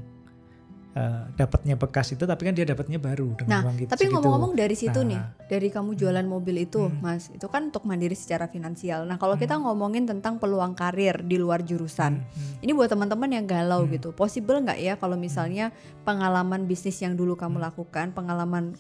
eh, 0.96 1.22
dapatnya 1.36 1.76
bekas 1.76 2.16
itu 2.16 2.24
tapi 2.24 2.48
kan 2.48 2.56
dia 2.56 2.64
dapatnya 2.64 2.96
baru 2.96 3.36
dengan 3.36 3.52
Nah, 3.52 3.62
uang 3.68 3.76
gitu. 3.84 3.90
tapi 3.92 4.08
ngomong-ngomong 4.08 4.56
dari 4.56 4.72
situ 4.72 5.04
Nah. 5.04 5.08
nih, 5.12 5.20
dari 5.44 5.68
kamu 5.68 5.92
jualan 5.92 6.24
mobil 6.24 6.64
itu, 6.64 6.88
Hmm. 6.88 7.04
Mas, 7.04 7.28
itu 7.28 7.44
kan 7.46 7.68
untuk 7.68 7.84
mandiri 7.84 8.16
secara 8.16 8.48
finansial. 8.48 9.04
Nah, 9.04 9.20
kalau 9.20 9.36
kita 9.36 9.60
ngomongin 9.60 10.08
tentang 10.08 10.40
peluang 10.40 10.72
karir 10.72 11.20
di 11.20 11.36
luar 11.36 11.60
jurusan, 11.60 12.24
Hmm. 12.24 12.64
ini 12.64 12.72
buat 12.72 12.88
teman-teman 12.88 13.28
yang 13.28 13.44
galau 13.44 13.84
gitu, 13.86 14.16
possible 14.16 14.56
nggak 14.56 14.80
ya 14.80 14.96
kalau 14.96 15.20
misalnya 15.20 15.68
pengalaman 16.02 16.64
bisnis 16.64 16.96
yang 16.98 17.12
dulu 17.12 17.36
kamu 17.36 17.60
Hmm. 17.60 17.66
lakukan, 17.68 18.06
pengalaman 18.16 18.72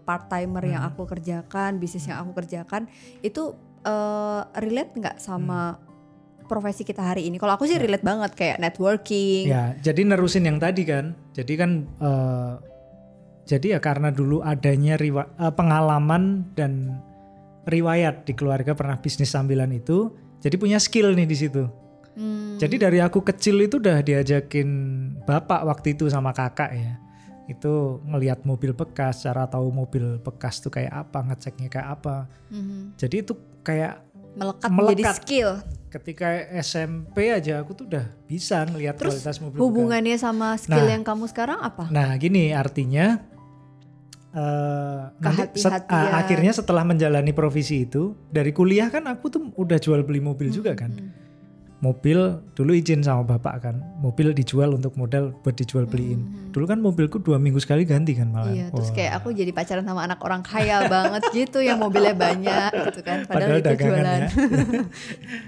part 0.00 0.30
timer 0.30 0.62
yang 0.62 0.86
Hmm. 0.86 0.94
aku 0.94 1.10
kerjakan, 1.10 1.82
bisnis 1.82 2.06
yang 2.06 2.22
aku 2.22 2.38
kerjakan, 2.38 2.86
itu 3.20 3.58
eh, 3.80 4.42
relate 4.60 4.92
nggak 4.94 5.16
sama 5.18 5.74
Hmm. 5.74 5.89
Profesi 6.50 6.82
kita 6.82 6.98
hari 6.98 7.30
ini? 7.30 7.38
Kalau 7.38 7.54
aku 7.54 7.70
sih 7.70 7.78
relate 7.78 8.02
banget 8.02 8.34
kayak 8.34 8.58
networking. 8.58 9.46
Ya, 9.46 9.78
jadi 9.78 10.02
nerusin 10.02 10.42
yang 10.42 10.58
tadi 10.58 10.82
kan. 10.82 11.14
Jadi 11.30 11.52
kan 11.54 11.86
eh, 11.86 12.52
jadi 13.46 13.66
ya 13.74 13.78
karena 13.78 14.10
dulu 14.10 14.42
adanya 14.42 14.98
riwa- 14.98 15.30
eh, 15.38 15.54
pengalaman 15.54 16.50
dan 16.58 16.98
riwayat 17.70 18.26
di 18.26 18.34
keluarga 18.34 18.74
pernah 18.74 18.98
bisnis 18.98 19.30
sambilan 19.30 19.70
itu, 19.70 20.10
jadi 20.42 20.58
punya 20.58 20.82
skill 20.82 21.14
nih 21.14 21.28
di 21.30 21.36
situ. 21.38 21.70
Hmm. 22.18 22.58
Jadi 22.58 22.76
dari 22.76 22.98
aku 22.98 23.22
kecil 23.22 23.62
itu 23.62 23.78
udah 23.78 24.02
diajakin 24.02 24.68
bapak 25.22 25.62
waktu 25.62 25.94
itu 25.94 26.10
sama 26.10 26.34
kakak 26.34 26.74
ya. 26.74 26.98
Itu 27.46 28.02
ngelihat 28.06 28.46
mobil 28.46 28.74
bekas, 28.74 29.26
cara 29.26 29.46
tahu 29.46 29.70
mobil 29.70 30.18
bekas 30.22 30.62
tuh 30.62 30.70
kayak 30.70 31.06
apa, 31.06 31.18
ngeceknya 31.30 31.68
kayak 31.70 31.88
apa. 31.98 32.16
Mhm. 32.50 32.98
Jadi 32.98 33.16
itu 33.26 33.34
kayak 33.62 34.09
melekat, 34.32 34.68
Melekat. 34.68 34.90
menjadi 34.96 35.04
skill. 35.16 35.50
ketika 35.88 36.30
SMP 36.56 37.28
aja 37.28 37.58
aku 37.58 37.74
tuh 37.74 37.84
udah 37.84 38.06
bisa 38.24 38.62
ngelihat 38.62 38.94
Terus 38.94 39.18
kualitas 39.18 39.36
mobil 39.38 39.58
bekas. 39.58 39.66
Hubungannya 39.66 40.16
sama 40.16 40.54
skill 40.54 40.86
Nah. 40.86 40.94
yang 40.94 41.02
kamu 41.02 41.26
sekarang 41.26 41.58
apa? 41.58 41.90
Nah 41.90 42.14
gini 42.14 42.50
artinya 42.50 43.18
eh 44.30 44.98
nanti 45.18 45.58
set- 45.58 45.90
ah, 45.90 46.14
akhirnya 46.16 46.54
setelah 46.54 46.86
menjalani 46.86 47.34
profesi 47.34 47.82
itu 47.82 48.14
dari 48.30 48.54
kuliah 48.54 48.86
kan 48.86 49.02
aku 49.04 49.26
tuh 49.26 49.42
udah 49.52 49.74
jual 49.76 50.06
beli 50.06 50.22
mobil 50.22 50.48
juga 50.48 50.78
kan. 50.78 50.94
Hmm. 50.94 51.10
Mobil 51.80 52.18
dulu 52.52 52.72
izin 52.72 53.00
sama 53.00 53.24
bapak 53.26 53.54
kan 53.60 53.76
mobil 53.98 54.30
dijual 54.30 54.68
untuk 54.70 54.92
modal 54.94 55.32
buat 55.40 55.52
dijual 55.52 55.84
beliin 55.84 56.20
dulu 56.50 56.64
kan 56.66 56.76
mobilku 56.76 57.16
dua 57.16 57.36
minggu 57.36 57.56
sekali 57.56 57.82
ganti 57.82 58.12
kan 58.12 58.28
malah 58.28 58.46
Hmm. 58.46 58.58
Iya, 58.58 58.66
terus 58.68 58.88
Wah. 58.88 58.96
kayak 58.96 59.12
aku 59.14 59.28
jadi 59.30 59.50
pacaran 59.50 59.82
sama 59.82 60.00
anak 60.02 60.18
orang 60.18 60.42
kaya 60.42 60.76
banget 60.86 61.22
gitu 61.32 61.58
yang 61.60 61.78
mobilnya 61.78 62.12
banyak 62.12 62.70
gitu 62.84 63.00
kan. 63.00 63.22
Padahal, 63.22 63.56
Padahal 63.56 63.72
itu 63.72 63.74
jualan. 63.80 64.20
ya. 64.20 64.28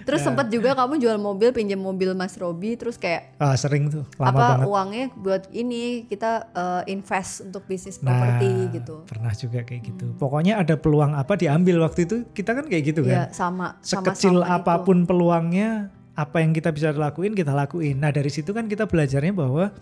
terus 0.03 0.21
sempat 0.23 0.47
juga 0.49 0.73
kamu 0.73 0.99
jual 0.99 1.19
mobil, 1.19 1.51
pinjam 1.51 1.77
mobil 1.77 2.13
Mas 2.13 2.35
Robi, 2.35 2.75
terus 2.75 2.95
kayak 2.95 3.35
ah 3.37 3.53
sering 3.53 3.89
tuh 3.89 4.07
lama 4.15 4.31
apa 4.31 4.43
banget 4.55 4.67
uangnya 4.69 5.05
buat 5.17 5.43
ini 5.51 5.83
kita 6.07 6.31
eh, 6.49 6.83
invest 6.89 7.43
untuk 7.45 7.67
bisnis 7.67 7.99
nah 7.99 8.15
properti 8.15 8.49
gitu. 8.73 8.95
pernah 9.05 9.33
juga 9.33 9.59
kayak 9.61 9.83
gitu 9.85 10.07
pokoknya 10.17 10.55
ada 10.57 10.75
peluang 10.75 11.13
apa 11.13 11.35
diambil 11.35 11.83
waktu 11.83 12.07
itu 12.07 12.17
kita 12.31 12.55
kan 12.55 12.65
kayak 12.65 12.85
gitu 12.87 13.03
Iya, 13.03 13.27
kan 13.27 13.35
sama 13.35 13.67
sekecil 13.81 14.39
sama-sama 14.39 14.47
itu. 14.47 14.57
apa 14.57 14.75
pun 14.81 14.97
peluangnya 15.03 15.71
apa 16.13 16.45
yang 16.45 16.53
kita 16.53 16.69
bisa 16.71 16.93
lakuin 16.93 17.33
kita 17.33 17.53
lakuin 17.53 17.97
nah 17.97 18.13
dari 18.13 18.29
situ 18.29 18.53
kan 18.53 18.69
kita 18.69 18.85
belajarnya 18.85 19.33
bahwa 19.33 19.73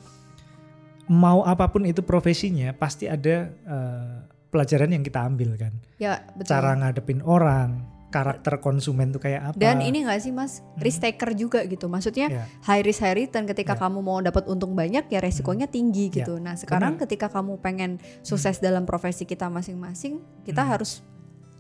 mau 1.11 1.43
apa 1.43 1.67
pun 1.67 1.83
itu 1.83 2.01
profesinya 2.01 2.71
pasti 2.71 3.11
ada 3.11 3.51
eh, 3.51 4.15
pelajaran 4.51 4.91
yang 4.91 5.03
kita 5.03 5.23
ambil 5.23 5.59
kan 5.59 5.75
Ya, 5.99 6.23
betul. 6.33 6.55
cara 6.55 6.79
ngadepin 6.79 7.21
orang 7.21 7.83
karakter 8.11 8.59
konsumen 8.59 9.15
tuh 9.15 9.23
kayak 9.23 9.55
apa 9.55 9.55
Dan 9.55 9.79
ini 9.83 10.03
gak 10.03 10.19
sih 10.19 10.35
Mas, 10.35 10.67
risk 10.83 10.99
taker 10.99 11.31
juga 11.39 11.63
gitu. 11.63 11.87
Maksudnya 11.87 12.27
Ya. 12.27 12.43
high 12.67 12.83
risk 12.83 13.07
high 13.07 13.15
return 13.15 13.47
ketika 13.47 13.79
Ya. 13.79 13.87
kamu 13.87 14.03
mau 14.03 14.19
dapat 14.19 14.51
untung 14.51 14.75
banyak 14.75 15.07
ya 15.07 15.23
resikonya 15.23 15.71
tinggi 15.71 16.11
Ya, 16.11 16.27
gitu. 16.27 16.43
Nah, 16.43 16.59
sekarang 16.59 16.99
ketika 16.99 17.31
kamu 17.31 17.63
pengen 17.63 18.03
sukses 18.27 18.59
dalam 18.59 18.83
profesi 18.83 19.23
kita 19.23 19.47
masing-masing, 19.47 20.19
kita 20.43 20.59
Hmm. 20.59 20.71
harus 20.75 21.07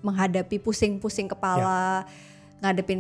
menghadapi 0.03 0.59
pusing-pusing 0.59 1.31
kepala, 1.31 2.03
ngadepin 2.59 2.99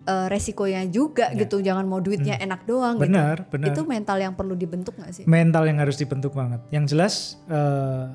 eh, 0.00 0.26
resikonya 0.26 0.86
juga 0.86 1.30
Ya. 1.30 1.40
gitu. 1.40 1.58
Jangan 1.58 1.84
mau 1.84 1.98
duitnya 1.98 2.36
enak 2.36 2.62
doang 2.64 2.96
gitu. 2.96 3.04
benar 3.04 3.36
benar 3.46 3.66
Itu 3.70 3.82
mental 3.82 4.18
yang 4.18 4.32
perlu 4.32 4.54
dibentuk 4.54 4.94
gak 4.94 5.10
sih? 5.12 5.24
mental 5.24 5.64
yang 5.64 5.78
harus 5.78 5.94
dibentuk 5.94 6.32
banget 6.32 6.60
yang 6.68 6.84
jelas 6.84 7.34
eh, 7.46 8.06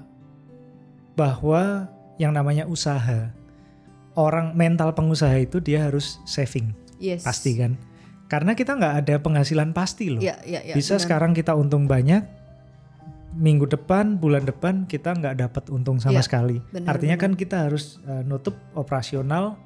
bahwa 1.13 1.90
yang 2.16 2.32
namanya 2.32 2.66
usaha 2.66 3.30
orang 4.13 4.54
mental 4.54 4.94
pengusaha 4.94 5.34
itu 5.36 5.58
dia 5.60 5.84
harus 5.84 6.22
saving 6.24 6.74
Yes. 6.96 7.22
pasti 7.22 7.58
kan 7.58 7.75
karena 8.25 8.54
kita 8.54 8.74
nggak 8.74 8.96
ada 9.04 9.16
penghasilan 9.20 9.70
pasti 9.72 10.08
loh 10.08 10.18
Iya, 10.18 10.40
iya, 10.44 10.62
iya. 10.63 10.74
bisa 10.74 10.96
benar. 10.96 11.04
sekarang 11.04 11.32
kita 11.34 11.52
untung 11.52 11.84
banyak 11.84 12.24
minggu 13.34 13.68
depan 13.68 14.16
bulan 14.16 14.42
depan 14.42 14.86
kita 14.86 15.12
nggak 15.12 15.36
dapat 15.38 15.63
untung 15.68 15.98
sama 15.98 16.18
Iya, 16.18 16.24
sekali 16.24 16.58
benar, 16.72 16.96
artinya 16.96 17.18
benar. 17.18 17.25
kan 17.28 17.32
kita 17.36 17.58
harus 17.68 18.00
eh, 18.06 18.24
nutup 18.24 18.56
operasional 18.72 19.58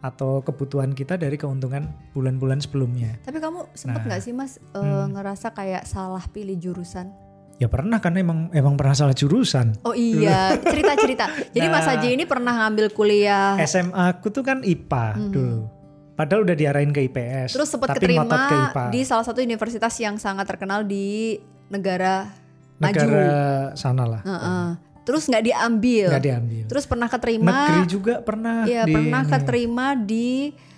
atau 0.00 0.40
kebutuhan 0.40 0.90
kita 0.90 1.14
dari 1.14 1.36
keuntungan 1.36 1.84
bulan-bulan 2.10 2.58
sebelumnya 2.58 3.20
Tapi 3.20 3.36
kamu 3.36 3.68
sempet 3.72 4.00
Nah. 4.00 4.06
nggak 4.06 4.20
sih 4.20 4.32
Mas 4.32 4.56
Hmm. 4.72 5.12
ngerasa 5.12 5.50
kayak 5.50 5.84
salah 5.84 6.24
pilih 6.26 6.56
jurusan? 6.56 7.12
ya 7.56 7.68
pernah 7.68 8.00
kan 8.00 8.16
emang 8.16 8.48
emang 8.50 8.72
pernah 8.72 8.96
salah 8.96 9.12
jurusan 9.12 9.76
Oh 9.82 9.92
iya, 9.92 10.56
cerita-cerita. 10.72 11.28
Jadi 11.50 11.66
Mas 11.66 11.84
Nah. 11.84 11.92
Haji 11.92 12.08
ini 12.10 12.24
pernah 12.24 12.56
ngambil 12.58 12.88
kuliah 12.90 13.60
SMA 13.60 14.16
aku 14.16 14.28
tuh 14.30 14.40
kan 14.40 14.64
IPA 14.64 15.28
dulu. 15.28 15.68
Padahal 16.16 16.42
udah 16.42 16.52
diarahin 16.52 16.88
ke 16.88 17.00
IPS. 17.02 17.52
Hmm. 17.52 17.56
Terus 17.56 17.68
sempat 17.68 17.88
ngotot 17.88 17.96
ke 17.96 18.00
keterima 18.02 18.24
IPA. 18.66 18.84
di 18.88 19.00
salah 19.04 19.24
satu 19.24 19.40
universitas 19.40 19.92
yang 19.96 20.16
sangat 20.16 20.44
terkenal 20.46 20.84
di 20.84 21.36
negara, 21.68 22.32
negara 22.76 23.04
maju. 23.04 23.76
sana 23.76 24.04
lah. 24.04 24.20
Heeh. 24.22 24.68
Terus 25.10 25.26
nggak 25.26 25.44
diambil. 25.44 26.06
Nggak 26.14 26.24
diambil. 26.24 26.62
Terus 26.70 26.84
pernah 26.86 27.08
keterima. 27.10 27.50
Negeri 27.50 27.82
juga 27.90 28.14
pernah 28.22 28.62
Iya 28.62 28.82
di 28.86 28.94
pernah 28.94 29.22
ini. 29.26 29.30
keterima 29.34 29.86
di, 29.98 30.30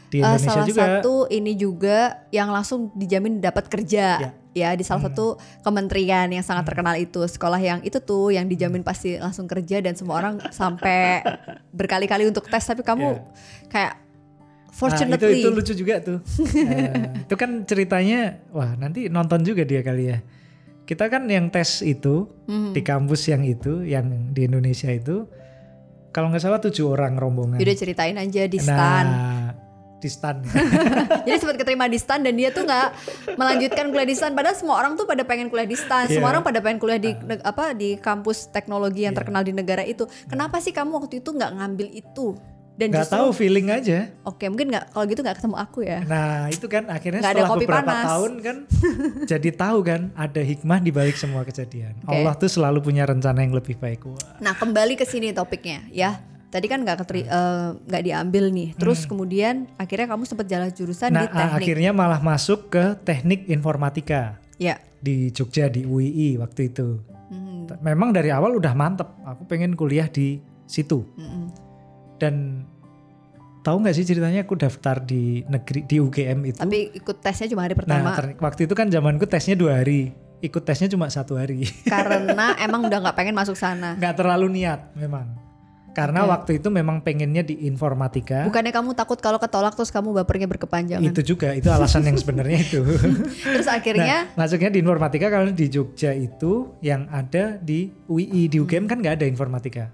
Di 0.09 0.19
Indonesia 0.25 0.49
salah 0.49 0.65
juga. 0.65 0.81
satu 0.81 1.15
ini 1.29 1.53
juga 1.53 1.97
yang 2.33 2.49
langsung 2.49 2.89
dijamin 2.97 3.45
dapat 3.45 3.69
kerja. 3.69 4.07
Ya. 4.25 4.31
Ya 4.53 4.69
di 4.77 4.85
salah 4.85 5.09
satu 5.09 5.41
kementerian 5.65 6.29
yang 6.29 6.45
sangat 6.45 6.69
terkenal 6.69 6.97
itu 6.97 7.25
sekolah 7.25 7.57
yang 7.57 7.81
itu 7.85 7.97
tuh 8.01 8.33
yang 8.33 8.45
dijamin 8.45 8.85
pasti 8.85 9.17
langsung 9.17 9.49
kerja 9.49 9.81
dan 9.81 9.97
semua 9.97 10.21
orang 10.21 10.45
sampai 10.53 11.25
berkali-kali 11.73 12.29
untuk 12.29 12.45
tes 12.49 12.61
tapi 12.61 12.81
kamu 12.81 13.17
kayak 13.69 13.97
Nah, 14.73 14.89
fortunately 14.89 15.45
itu 15.45 15.45
itu 15.45 15.51
lucu 15.53 15.73
juga 15.77 16.01
tuh. 16.01 16.19
Eh, 16.73 17.29
itu 17.29 17.35
kan 17.37 17.61
ceritanya 17.69 18.41
wah 18.49 18.73
nanti 18.73 19.13
nonton 19.13 19.45
juga 19.45 19.69
dia 19.69 19.85
kali 19.85 20.09
ya. 20.09 20.25
Kita 20.93 21.09
kan 21.09 21.25
yang 21.25 21.49
tes 21.49 21.81
itu 21.81 22.29
Mhm. 22.45 22.77
di 22.77 22.81
kampus 22.81 23.25
yang 23.27 23.41
itu 23.41 23.81
yang 23.81 24.05
di 24.29 24.45
Indonesia 24.45 24.93
itu 24.93 25.25
kalau 26.11 26.29
nggak 26.29 26.43
salah 26.43 26.61
tujuh 26.61 26.85
orang 26.87 27.17
rombongan. 27.17 27.57
Udah 27.57 27.73
ceritain 27.75 28.13
aja 28.15 28.45
di 28.45 28.59
stan. 28.61 29.07
Nah, 29.07 29.49
di 29.97 30.05
stan. 30.07 30.45
Jadi 31.25 31.37
sempat 31.39 31.57
keterima 31.57 31.87
di 31.87 31.97
stan 31.97 32.21
dan 32.21 32.35
dia 32.35 32.51
tuh 32.51 32.63
nggak 32.63 32.89
melanjutkan 33.33 33.89
kuliah 33.89 34.05
di 34.05 34.13
stan. 34.13 34.33
Padahal 34.33 34.53
semua 34.53 34.77
orang 34.77 34.93
tuh 34.93 35.07
pada 35.07 35.25
pengen 35.25 35.49
kuliah 35.49 35.65
di 35.65 35.73
stan. 35.75 36.05
Semua 36.05 36.29
Iya. 36.29 36.33
orang 36.35 36.43
pada 36.43 36.61
pengen 36.61 36.77
kuliah 36.77 37.01
di 37.01 37.17
neg- 37.17 37.41
apa 37.41 37.73
di 37.73 37.97
kampus 37.97 38.51
teknologi 38.51 39.03
yang 39.03 39.15
terkenal 39.15 39.41
di 39.41 39.51
negara 39.51 39.81
itu. 39.81 40.05
Kenapa 40.27 40.61
sih 40.61 40.71
kamu 40.71 40.93
waktu 40.99 41.25
itu 41.25 41.31
nggak 41.31 41.53
ngambil 41.55 41.89
itu? 41.89 42.37
Dan 42.73 42.89
nggak 42.89 43.05
justru 43.05 43.15
tahu 43.15 43.29
feeling 43.33 43.69
aja. 43.69 44.09
oke 44.23 44.45
mungkin 44.47 44.69
nggak 44.69 44.85
kalau 44.91 45.05
gitu 45.05 45.21
nggak 45.21 45.37
ketemu 45.37 45.57
aku 45.59 45.79
ya. 45.83 45.99
Nah 46.03 46.49
itu 46.49 46.67
kan 46.67 46.89
akhirnya 46.89 47.21
ada 47.21 47.29
setelah 47.31 47.51
kopi 47.51 47.65
beberapa 47.65 47.85
panas. 47.87 48.07
tahun 48.07 48.33
kan 48.39 48.57
jadi 49.33 49.49
tahu 49.53 49.79
kan 49.83 50.01
ada 50.15 50.41
hikmah 50.41 50.79
di 50.79 50.91
balik 50.91 51.15
semua 51.15 51.43
kejadian. 51.43 51.93
Oke. 52.03 52.13
Allah 52.15 52.33
tuh 52.35 52.49
selalu 52.49 52.81
punya 52.83 53.05
rencana 53.05 53.39
yang 53.39 53.53
lebih 53.53 53.77
baik. 53.77 54.03
Wah. 54.03 54.17
Nah 54.39 54.53
kembali 54.53 54.95
ke 54.95 55.05
sini 55.05 55.31
topiknya 55.31 55.85
ya. 55.89 56.17
Tadi 56.49 56.67
kan 56.67 56.81
nggak 56.81 56.99
keteri- 56.99 57.25
eh, 57.25 57.69
nggak 57.79 58.03
diambil 58.03 58.45
nih. 58.49 58.69
Terus 58.75 59.05
kemudian 59.05 59.69
akhirnya 59.75 60.05
kamu 60.07 60.25
sempat 60.25 60.45
jalan 60.47 60.69
jurusan 60.69 61.09
di 61.09 61.17
Hmm. 61.19 61.25
Nah 61.27 61.33
a- 61.35 61.41
teknik. 61.51 61.61
akhirnya 61.63 61.91
malah 61.91 62.21
masuk 62.21 62.69
ke 62.69 62.85
teknik 63.01 63.49
informatika 63.49 64.37
Ya. 64.57 64.77
di 64.99 65.29
Jogja 65.29 65.69
di 65.69 65.83
UII 65.83 66.37
waktu 66.37 66.69
itu. 66.69 67.01
T- 67.63 67.79
Memang 67.81 68.11
dari 68.11 68.29
awal 68.29 68.53
udah 68.53 68.73
mantep. 68.73 69.09
Aku 69.23 69.45
pengen 69.45 69.73
kuliah 69.73 70.05
di 70.07 70.41
situ. 70.65 71.05
Mhm. 71.15 71.62
Dan 72.23 72.63
tahu 73.67 73.83
nggak 73.83 73.95
sih 73.99 74.07
ceritanya 74.07 74.47
aku 74.47 74.55
daftar 74.55 75.03
di 75.03 75.43
negeri 75.47 75.83
di 75.87 75.99
UGM 75.99 76.39
itu. 76.47 76.59
Tapi 76.63 76.95
ikut 76.95 77.17
tesnya 77.19 77.51
cuma 77.51 77.67
hari 77.67 77.75
nah 77.75 77.81
pertama. 77.83 78.11
ter- 78.15 78.39
waktu 78.39 78.61
itu 78.71 78.75
kan 78.79 78.87
zamanku 78.91 79.27
tesnya 79.27 79.59
dua 79.59 79.83
hari. 79.83 80.15
Ikut 80.43 80.63
tesnya 80.63 80.91
cuma 80.91 81.11
satu 81.11 81.39
hari. 81.39 81.67
karena 81.95 82.55
emang 82.59 82.87
udah 82.87 82.99
nggak 83.03 83.17
pengen 83.19 83.35
masuk 83.35 83.59
sana. 83.59 83.99
nggak 83.99 84.15
terlalu 84.19 84.63
niat 84.63 84.95
memang. 84.95 85.43
Karena 85.93 86.25
Oke. 86.25 86.33
waktu 86.33 86.51
itu 86.57 86.73
memang 86.73 87.05
pengennya 87.05 87.45
di 87.45 87.69
informatika. 87.69 88.49
Bukannya 88.49 88.73
kamu 88.73 88.97
takut 88.97 89.21
kalau 89.21 89.37
ketolak 89.37 89.77
terus 89.77 89.93
kamu 89.93 90.25
bapernya 90.25 90.49
berkepanjangan. 90.49 91.05
Itu 91.05 91.21
juga 91.21 91.53
itu 91.53 91.69
alasan 91.69 92.09
yang 92.09 92.17
sebenarnya 92.17 92.65
itu. 92.65 92.81
Terus 93.45 93.69
akhirnya 93.69 94.33
Nah, 94.33 94.41
masuknya 94.41 94.73
di 94.73 94.81
informatika 94.81 95.29
kalau 95.29 95.53
di 95.53 95.69
Jogja 95.69 96.17
itu 96.17 96.73
yang 96.81 97.13
ada 97.13 97.61
di 97.61 97.93
UI 98.09 98.49
di 98.49 98.57
UGM 98.57 98.89
kan 98.89 99.05
nggak 99.05 99.21
ada 99.21 99.27
informatika. 99.29 99.93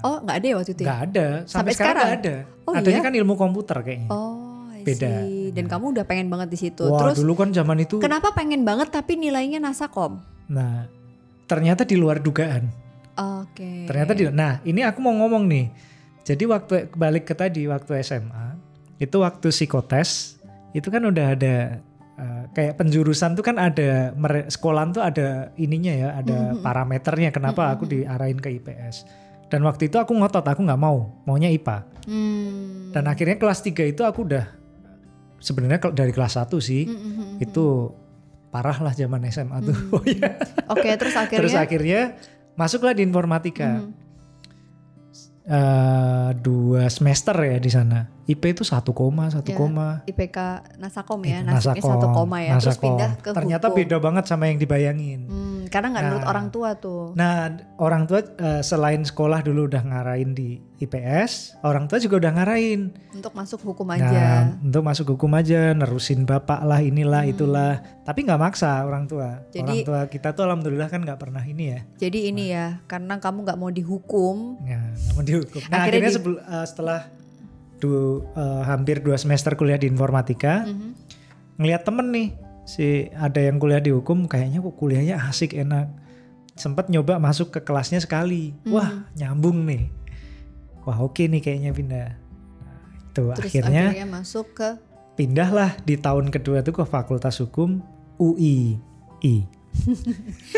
Oh 0.00 0.16
nggak 0.18 0.36
ada 0.36 0.46
ya 0.46 0.54
waktu 0.56 0.72
itu. 0.72 0.82
ya? 0.82 0.86
nggak 0.86 1.00
ada 1.04 1.26
sampai, 1.40 1.50
Sampai 1.50 1.72
sekarang 1.74 2.02
nggak 2.02 2.18
ada. 2.18 2.34
Oh, 2.62 2.72
Adanya 2.72 2.94
iya? 2.94 3.04
kan 3.04 3.14
ilmu 3.14 3.34
komputer 3.34 3.76
kayaknya. 3.80 4.08
Oh, 4.08 4.68
Beda. 4.80 5.10
see. 5.20 5.50
Dan 5.50 5.64
kamu 5.66 5.84
udah 5.92 6.04
pengen 6.04 6.26
banget 6.26 6.48
di 6.48 6.58
situ. 6.58 6.84
Wah 6.84 6.98
Terus 7.02 7.16
dulu 7.18 7.32
kan 7.36 7.48
zaman 7.50 7.78
itu. 7.78 7.98
kenapa 7.98 8.32
pengen 8.32 8.62
banget 8.62 8.88
tapi 8.88 9.14
nilainya 9.14 9.58
nasakom? 9.58 10.20
Nah 10.46 10.88
ternyata 11.44 11.82
di 11.82 11.94
luar 11.94 12.18
dugaan. 12.18 12.70
Oke. 13.14 13.84
Ternyata 13.84 14.12
di. 14.12 14.24
Nah 14.26 14.62
ini 14.62 14.80
aku 14.80 14.98
mau 14.98 15.12
ngomong 15.14 15.44
nih. 15.44 15.66
Jadi 16.22 16.44
waktu 16.44 16.72
balik 16.90 17.24
ke 17.24 17.34
tadi 17.34 17.66
waktu 17.66 18.00
SMA 18.00 18.56
itu 18.96 19.16
waktu 19.16 19.48
psikotes 19.48 20.36
itu 20.70 20.86
kan 20.86 21.02
udah 21.02 21.34
ada 21.34 21.80
eh, 22.14 22.44
kayak 22.50 22.76
penjurusan 22.76 23.32
tuh 23.32 23.42
kan 23.42 23.56
ada 23.56 24.12
sekolahan 24.46 24.92
tuh 24.92 25.00
ada 25.00 25.50
ininya 25.56 25.90
ya 25.90 26.08
ada 26.14 26.52
Mhm. 26.52 26.60
parameternya 26.60 27.30
kenapa 27.30 27.72
aku 27.72 27.84
diarahin 27.84 28.36
ke 28.36 28.52
IPS. 28.54 29.08
Dan 29.50 29.66
waktu 29.66 29.90
itu 29.90 29.98
aku 29.98 30.14
ngotot 30.14 30.46
aku 30.46 30.62
nggak 30.62 30.80
mau 30.80 31.20
maunya 31.26 31.50
IPA. 31.50 31.84
Hmm. 32.06 32.94
Dan 32.94 33.10
akhirnya 33.10 33.36
kelas 33.36 33.60
3 33.66 33.90
itu 33.90 34.02
aku 34.06 34.24
udah 34.24 34.46
sebenarnya 35.42 35.90
dari 35.90 36.14
kelas 36.14 36.38
1 36.38 36.46
sih 36.62 36.86
Hmm, 36.86 36.96
hmm, 36.96 37.12
hmm. 37.18 37.36
itu 37.44 37.66
parah 38.54 38.78
lah 38.78 38.94
zaman 38.94 39.26
SMA 39.30 39.58
tuh. 39.66 39.76
Oh 39.94 40.04
iya. 40.06 40.38
Oke, 40.72 40.90
terus 40.94 41.14
akhirnya 41.18 41.40
Terus 41.42 41.54
akhirnya 41.58 42.00
masuklah 42.54 42.94
di 42.94 43.02
informatika. 43.02 43.82
Mhm. 43.82 43.99
Eh, 45.50 46.28
dua 46.38 46.86
semester 46.86 47.34
ya 47.34 47.58
di 47.58 47.66
sana. 47.66 48.06
IP 48.24 48.54
itu 48.54 48.62
satu 48.62 48.94
koma, 48.94 49.26
satu 49.26 49.50
Ya, 49.50 49.58
koma. 49.58 50.06
IPK 50.06 50.38
nasakom 50.78 51.18
ya, 51.26 51.42
nasibnya 51.42 51.82
satu 51.82 52.06
koma 52.14 52.38
ya. 52.38 52.54
Terus 52.54 52.78
Nasakom. 52.78 52.84
pindah 52.86 53.10
ke 53.18 53.30
Ternyata 53.34 53.66
hukum. 53.66 53.78
beda 53.82 53.96
banget 53.98 54.24
sama 54.24 54.46
yang 54.46 54.56
dibayangin. 54.56 55.26
Hmm, 55.26 55.60
karena 55.66 55.90
nggak 55.90 56.04
menurut 56.06 56.22
Nah. 56.22 56.30
orang 56.30 56.46
tua 56.48 56.70
tuh. 56.78 57.02
Nah, 57.12 57.50
orang 57.76 58.06
tua 58.06 58.22
eh, 58.22 58.62
selain 58.62 59.02
sekolah 59.02 59.42
dulu 59.42 59.66
udah 59.66 59.82
ngarahin 59.82 60.30
di 60.30 60.62
IPS, 60.80 61.60
orang 61.60 61.84
tua 61.84 62.00
juga 62.00 62.16
udah 62.24 62.32
ngarahin. 62.32 62.88
Untuk 63.12 63.36
masuk 63.36 63.60
hukum 63.60 63.84
Nah, 63.84 64.00
aja. 64.00 64.56
untuk 64.64 64.80
masuk 64.80 65.06
hukum 65.12 65.28
aja, 65.36 65.76
nerusin 65.76 66.24
bapak 66.24 66.64
lah, 66.64 66.80
inilah, 66.80 67.28
Hmm. 67.28 67.32
itulah. 67.36 67.72
Tapi 68.00 68.24
nggak 68.24 68.40
maksa 68.40 68.80
orang 68.80 69.04
tua. 69.04 69.44
Jadi- 69.52 69.84
orang 69.84 69.84
tua 69.84 70.00
kita 70.08 70.32
tuh 70.32 70.48
alhamdulillah 70.48 70.88
kan 70.88 71.04
nggak 71.04 71.20
pernah 71.20 71.44
ini 71.44 71.76
ya. 71.76 71.80
Jadi 72.00 72.32
ini 72.32 72.44
ya, 72.48 72.80
karena 72.88 73.20
kamu 73.20 73.44
nggak 73.44 73.58
mau 73.60 73.68
dihukum, 73.68 74.56
Ya, 74.64 74.80
nggak 74.80 75.12
mau 75.12 75.22
dihukum. 75.22 75.60
Nah, 75.68 75.84
Akhirnya 75.84 76.08
akhirnya, 76.08 76.32
di- 76.32 76.40
eh, 76.48 76.66
setelah 76.66 77.00
du- 77.76 78.24
eh, 78.32 78.62
hampir 78.64 79.04
dua 79.04 79.20
semester 79.20 79.52
kuliah 79.54 79.76
di 79.76 79.84
informatika, 79.84 80.64
Mhm. 80.64 80.90
ngelihat 81.60 81.84
temen 81.84 82.08
nih 82.08 82.28
si 82.64 82.86
ada 83.12 83.36
yang 83.36 83.60
kuliah 83.60 83.84
di 83.84 83.92
hukum 83.92 84.24
kayaknya 84.24 84.62
kok 84.62 84.76
kuliahnya 84.78 85.16
asik 85.26 85.52
enak 85.52 85.90
sempat 86.54 86.86
nyoba 86.86 87.16
masuk 87.16 87.50
ke 87.50 87.60
kelasnya 87.60 87.98
sekali 87.98 88.52
Hmm. 88.62 88.72
wah 88.72 88.90
nyambung 89.16 89.64
nih 89.64 89.88
wah 90.84 90.98
oke 91.00 91.20
nih 91.20 91.40
kayaknya 91.40 91.70
pindah 91.72 92.08
nah, 92.64 92.78
itu 93.10 93.22
Terus 93.36 93.50
akhirnya, 93.50 93.84
akhirnya 93.92 94.08
masuk 94.08 94.46
ke 94.56 94.68
pindahlah 95.18 95.76
di 95.84 96.00
tahun 96.00 96.32
kedua 96.32 96.64
tuh 96.64 96.72
ke 96.72 96.84
Fakultas 96.88 97.40
Hukum 97.40 97.84
UI 98.16 98.80
I 99.20 99.44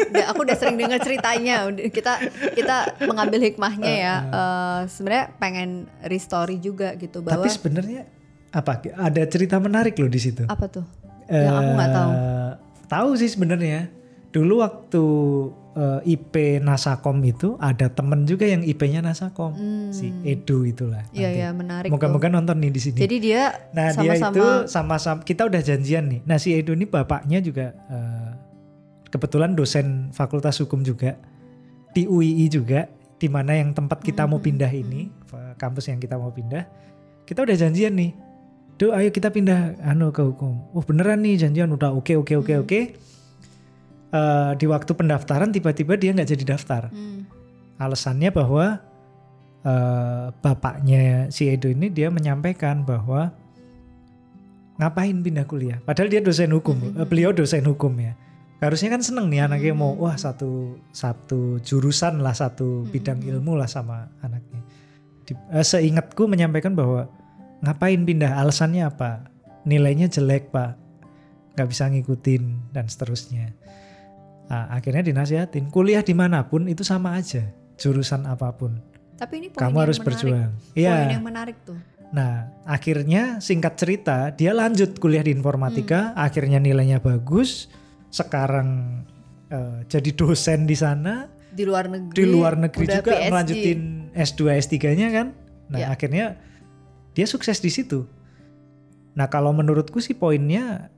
Udah, 0.08 0.24
aku 0.32 0.40
udah 0.48 0.56
sering 0.56 0.80
dengar 0.80 0.98
ceritanya. 1.04 1.68
Kita 1.68 2.16
kita 2.56 3.04
mengambil 3.04 3.44
hikmahnya 3.44 3.92
ya. 3.92 4.14
Eh, 4.24 4.80
Sebenarnya 4.88 5.36
pengen 5.36 5.86
restory 6.08 6.56
juga 6.58 6.96
gitu 6.96 7.20
bahwa 7.20 7.44
tapi 7.44 7.52
sebenarnya 7.52 8.08
apa 8.52 8.80
ada 8.96 9.22
cerita 9.28 9.56
menarik 9.60 9.96
loh 10.00 10.08
di 10.08 10.20
situ 10.20 10.48
apa 10.48 10.64
tuh? 10.68 10.84
Yang 11.28 11.54
aku 11.60 11.70
nggak 11.76 11.92
tahu. 11.92 12.12
Tahu 12.88 13.08
sih 13.20 13.30
sebenarnya. 13.32 13.80
Dulu 14.32 14.64
waktu 14.64 15.04
eh, 15.72 16.16
IP 16.16 16.34
Nasakom 16.60 17.20
itu 17.20 17.60
ada 17.60 17.88
temen 17.88 18.24
juga 18.24 18.48
yang 18.48 18.64
IP-nya 18.64 19.04
Nasakom, 19.04 19.52
si 19.92 20.08
Edu 20.24 20.64
itulah. 20.64 21.04
Hmm. 21.08 21.16
Iya 21.16 21.28
nanti. 21.28 21.40
ya 21.40 21.48
menarik. 21.52 21.88
Moga-moga 21.92 22.28
nonton 22.28 22.56
nih 22.56 22.72
di 22.72 22.80
sini. 22.80 22.98
Jadi 22.98 23.16
dia 23.20 23.52
nah 23.72 23.92
dia 23.92 24.16
sama-sama 24.16 24.32
itu 24.32 24.46
sama-sama 24.66 25.20
kita 25.20 25.44
udah 25.44 25.60
janjian 25.60 26.08
nih. 26.08 26.20
Nah 26.24 26.40
si 26.40 26.52
Edu 26.52 26.72
ini 26.72 26.88
bapaknya 26.88 27.44
juga 27.44 27.76
eh, 27.76 28.30
kebetulan 29.08 29.52
dosen 29.52 30.08
Fakultas 30.10 30.56
Hukum 30.58 30.80
juga 30.80 31.20
di 31.92 32.08
UII 32.08 32.48
juga, 32.48 32.88
di 33.20 33.28
mana 33.28 33.52
yang 33.52 33.76
tempat 33.76 34.00
kita 34.00 34.24
Hmm, 34.24 34.32
mau 34.32 34.40
pindah 34.40 34.72
ini, 34.72 35.12
eh, 35.12 35.52
kampus 35.60 35.92
yang 35.92 36.00
kita 36.00 36.16
mau 36.16 36.32
pindah, 36.32 36.64
kita 37.28 37.44
udah 37.44 37.52
janjian 37.52 37.92
nih. 37.92 38.16
Do, 38.80 38.96
ayo 38.96 39.12
kita 39.12 39.28
pindah 39.28 39.76
anu 39.84 40.08
ke 40.08 40.24
hukum. 40.24 40.72
Oh 40.72 40.80
beneran 40.80 41.20
nih 41.20 41.36
janjian 41.36 41.68
udah 41.68 41.92
oke 41.92 42.16
oke 42.16 42.32
oke 42.34 42.48
Hmm. 42.50 42.64
oke. 42.64 42.80
Eh, 44.12 44.52
di 44.60 44.68
waktu 44.68 44.92
pendaftaran 44.92 45.56
tiba-tiba 45.56 45.96
dia 45.96 46.12
nggak 46.12 46.36
jadi 46.36 46.44
daftar. 46.52 46.92
Hmm, 46.92 47.24
Alasannya 47.80 48.28
bahwa 48.28 48.76
eh, 49.64 50.26
bapaknya 50.36 51.32
si 51.32 51.48
Edo 51.48 51.72
ini 51.72 51.88
dia 51.88 52.12
menyampaikan 52.12 52.84
bahwa 52.84 53.32
ngapain 54.76 55.16
pindah 55.16 55.48
kuliah. 55.48 55.80
Padahal 55.80 56.12
dia 56.12 56.20
dosen 56.20 56.52
hukum, 56.52 56.76
eh, 56.92 57.08
beliau 57.08 57.32
dosen 57.32 57.64
hukum 57.64 57.96
ya. 57.96 58.12
Harusnya 58.60 58.92
kan 58.92 59.00
seneng 59.00 59.32
nih 59.32 59.48
anaknya 59.48 59.72
mau 59.72 59.96
wah 59.96 60.14
satu 60.14 60.76
satu 60.92 61.58
jurusan 61.64 62.20
lah 62.20 62.36
satu 62.36 62.84
bidang 62.92 63.24
ilmu 63.24 63.56
lah 63.56 63.66
sama 63.66 64.12
anaknya. 64.20 64.60
Di, 65.24 65.32
eh, 65.32 65.64
seingatku 65.64 66.28
menyampaikan 66.28 66.76
bahwa 66.76 67.08
ngapain 67.64 68.04
pindah 68.04 68.36
alasannya 68.36 68.92
apa? 68.92 69.24
Nilainya 69.64 70.12
jelek 70.12 70.52
pak, 70.52 70.76
nggak 71.56 71.68
bisa 71.72 71.88
ngikutin 71.88 72.76
dan 72.76 72.92
seterusnya. 72.92 73.56
Nah, 74.52 74.68
akhirnya 74.70 75.00
dinasihatin 75.02 75.66
kuliah 75.66 76.00
di 76.00 76.12
mana 76.12 76.44
pun 76.44 76.68
itu 76.68 76.84
sama 76.84 77.16
aja 77.16 77.40
jurusan 77.74 78.28
apa 78.28 78.52
pun 78.52 78.76
Tapi 79.16 79.40
ini 79.40 79.48
poin 79.48 79.64
kamu 79.64 79.72
yang 79.72 79.80
harus 79.80 79.96
menarik. 79.96 80.08
berjuang. 80.12 80.50
Poin 80.52 80.76
Iya. 80.76 80.94
yang 81.08 81.24
menarik 81.24 81.56
tuh. 81.64 81.78
Nah, 82.12 82.32
akhirnya 82.62 83.22
singkat 83.38 83.74
cerita, 83.74 84.28
dia 84.30 84.52
lanjut 84.52 84.98
kuliah 84.98 85.22
di 85.22 85.32
informatika, 85.32 86.12
Hmm. 86.12 86.20
akhirnya 86.20 86.58
nilainya 86.58 86.98
bagus. 86.98 87.72
Sekarang 88.08 89.00
eh, 89.48 89.84
jadi 89.84 90.10
dosen 90.12 90.64
di 90.64 90.72
sana, 90.72 91.28
Di 91.46 91.64
luar 91.64 91.84
negeri. 91.86 92.12
di 92.12 92.24
luar 92.24 92.56
negeri 92.56 92.84
udah 92.84 92.96
juga 92.98 93.12
PhD. 93.14 93.28
melanjutin 93.28 93.80
S2 94.12 94.40
S3-nya 94.54 95.08
kan. 95.10 95.26
Nah, 95.68 95.78
Ya. 95.78 95.86
akhirnya 95.88 96.40
dia 97.10 97.24
sukses 97.24 97.56
di 97.58 97.68
situ. 97.68 98.04
Nah, 99.12 99.28
kalau 99.28 99.52
menurutku 99.52 99.96
sih 99.98 100.12
poinnya 100.12 100.88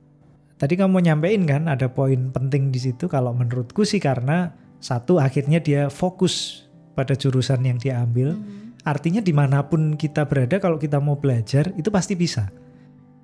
tadi 0.55 0.73
kamu 0.79 1.03
nyampein 1.03 1.43
kan 1.43 1.67
ada 1.67 1.91
poin 1.91 2.31
penting 2.31 2.71
di 2.71 2.79
situ 2.79 3.11
kalau 3.11 3.35
menurutku 3.35 3.83
sih 3.83 3.99
karena 3.99 4.55
satu 4.79 5.19
akhirnya 5.19 5.59
dia 5.59 5.87
fokus 5.91 6.65
pada 6.95 7.17
jurusan 7.17 7.63
yang 7.65 7.77
dia 7.81 7.99
ambil. 7.99 8.37
Hmm. 8.37 8.77
Artinya 8.85 9.19
di 9.19 9.33
mana 9.33 9.65
pun 9.65 9.97
kita 9.97 10.29
berada 10.29 10.61
kalau 10.61 10.77
kita 10.77 11.01
mau 11.01 11.17
belajar 11.17 11.73
itu 11.75 11.89
pasti 11.89 12.13
bisa. 12.13 12.53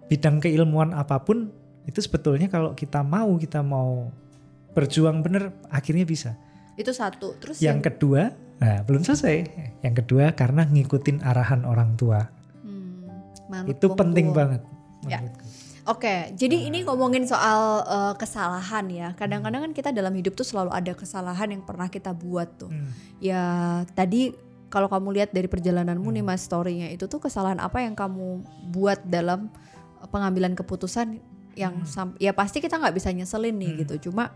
Bidang 0.10 0.42
keilmuan 0.42 0.92
apa 0.92 1.22
pun 1.22 1.54
itu 1.86 2.02
sebetulnya 2.02 2.50
kalau 2.50 2.74
kita 2.74 3.06
mau 3.06 3.38
kita 3.38 3.62
mau 3.62 4.10
berjuang 4.74 5.22
bener 5.22 5.54
akhirnya 5.70 6.04
bisa. 6.04 6.36
Itu 6.76 6.92
satu. 6.92 7.38
Terus 7.38 7.62
Yang 7.62 7.94
kedua, 7.94 8.34
nah 8.58 8.82
belum 8.82 9.06
selesai. 9.06 9.48
Yang 9.86 9.96
kedua 10.04 10.34
karena 10.34 10.66
ngikutin 10.66 11.22
arahan 11.22 11.62
orang 11.64 11.94
tua. 11.94 12.26
Hmm, 12.66 13.70
itu 13.70 13.86
penting 13.94 14.34
tua. 14.34 14.38
banget 14.38 14.62
Ya. 15.10 15.18
Oke, 15.90 16.30
jadi 16.38 16.70
ini 16.70 16.86
ngomongin 16.86 17.26
soal 17.26 17.82
eh, 17.82 18.14
kesalahan 18.16 18.86
ya. 18.88 19.08
Kadang-kadang 19.18 19.66
kan 19.66 19.72
kita 19.74 19.90
dalam 19.90 20.14
hidup 20.14 20.38
tuh 20.38 20.46
selalu 20.46 20.70
ada 20.70 20.94
kesalahan 20.94 21.50
yang 21.50 21.66
pernah 21.66 21.90
kita 21.90 22.14
buat 22.14 22.50
tuh. 22.62 22.70
Hmm. 22.70 22.92
Ya 23.18 23.44
tadi 23.98 24.34
kalau 24.70 24.88
kamu 24.88 25.10
lihat 25.18 25.30
dari 25.34 25.50
perjalananmu 25.50 26.06
nih 26.06 26.24
mas 26.24 26.46
story-nya 26.46 26.94
itu 26.94 27.10
tuh 27.10 27.20
kesalahan 27.20 27.60
apa 27.60 27.82
yang 27.82 27.98
kamu 27.98 28.40
buat 28.72 29.02
dalam 29.04 29.50
pengambilan 30.08 30.56
keputusan 30.56 31.20
yang 31.60 31.84
sam- 31.84 32.16
ya 32.16 32.32
pasti 32.32 32.64
kita 32.64 32.80
nggak 32.80 32.96
bisa 32.96 33.10
nyeselin 33.12 33.58
nih 33.58 33.84
gitu. 33.84 34.10
Cuma 34.10 34.32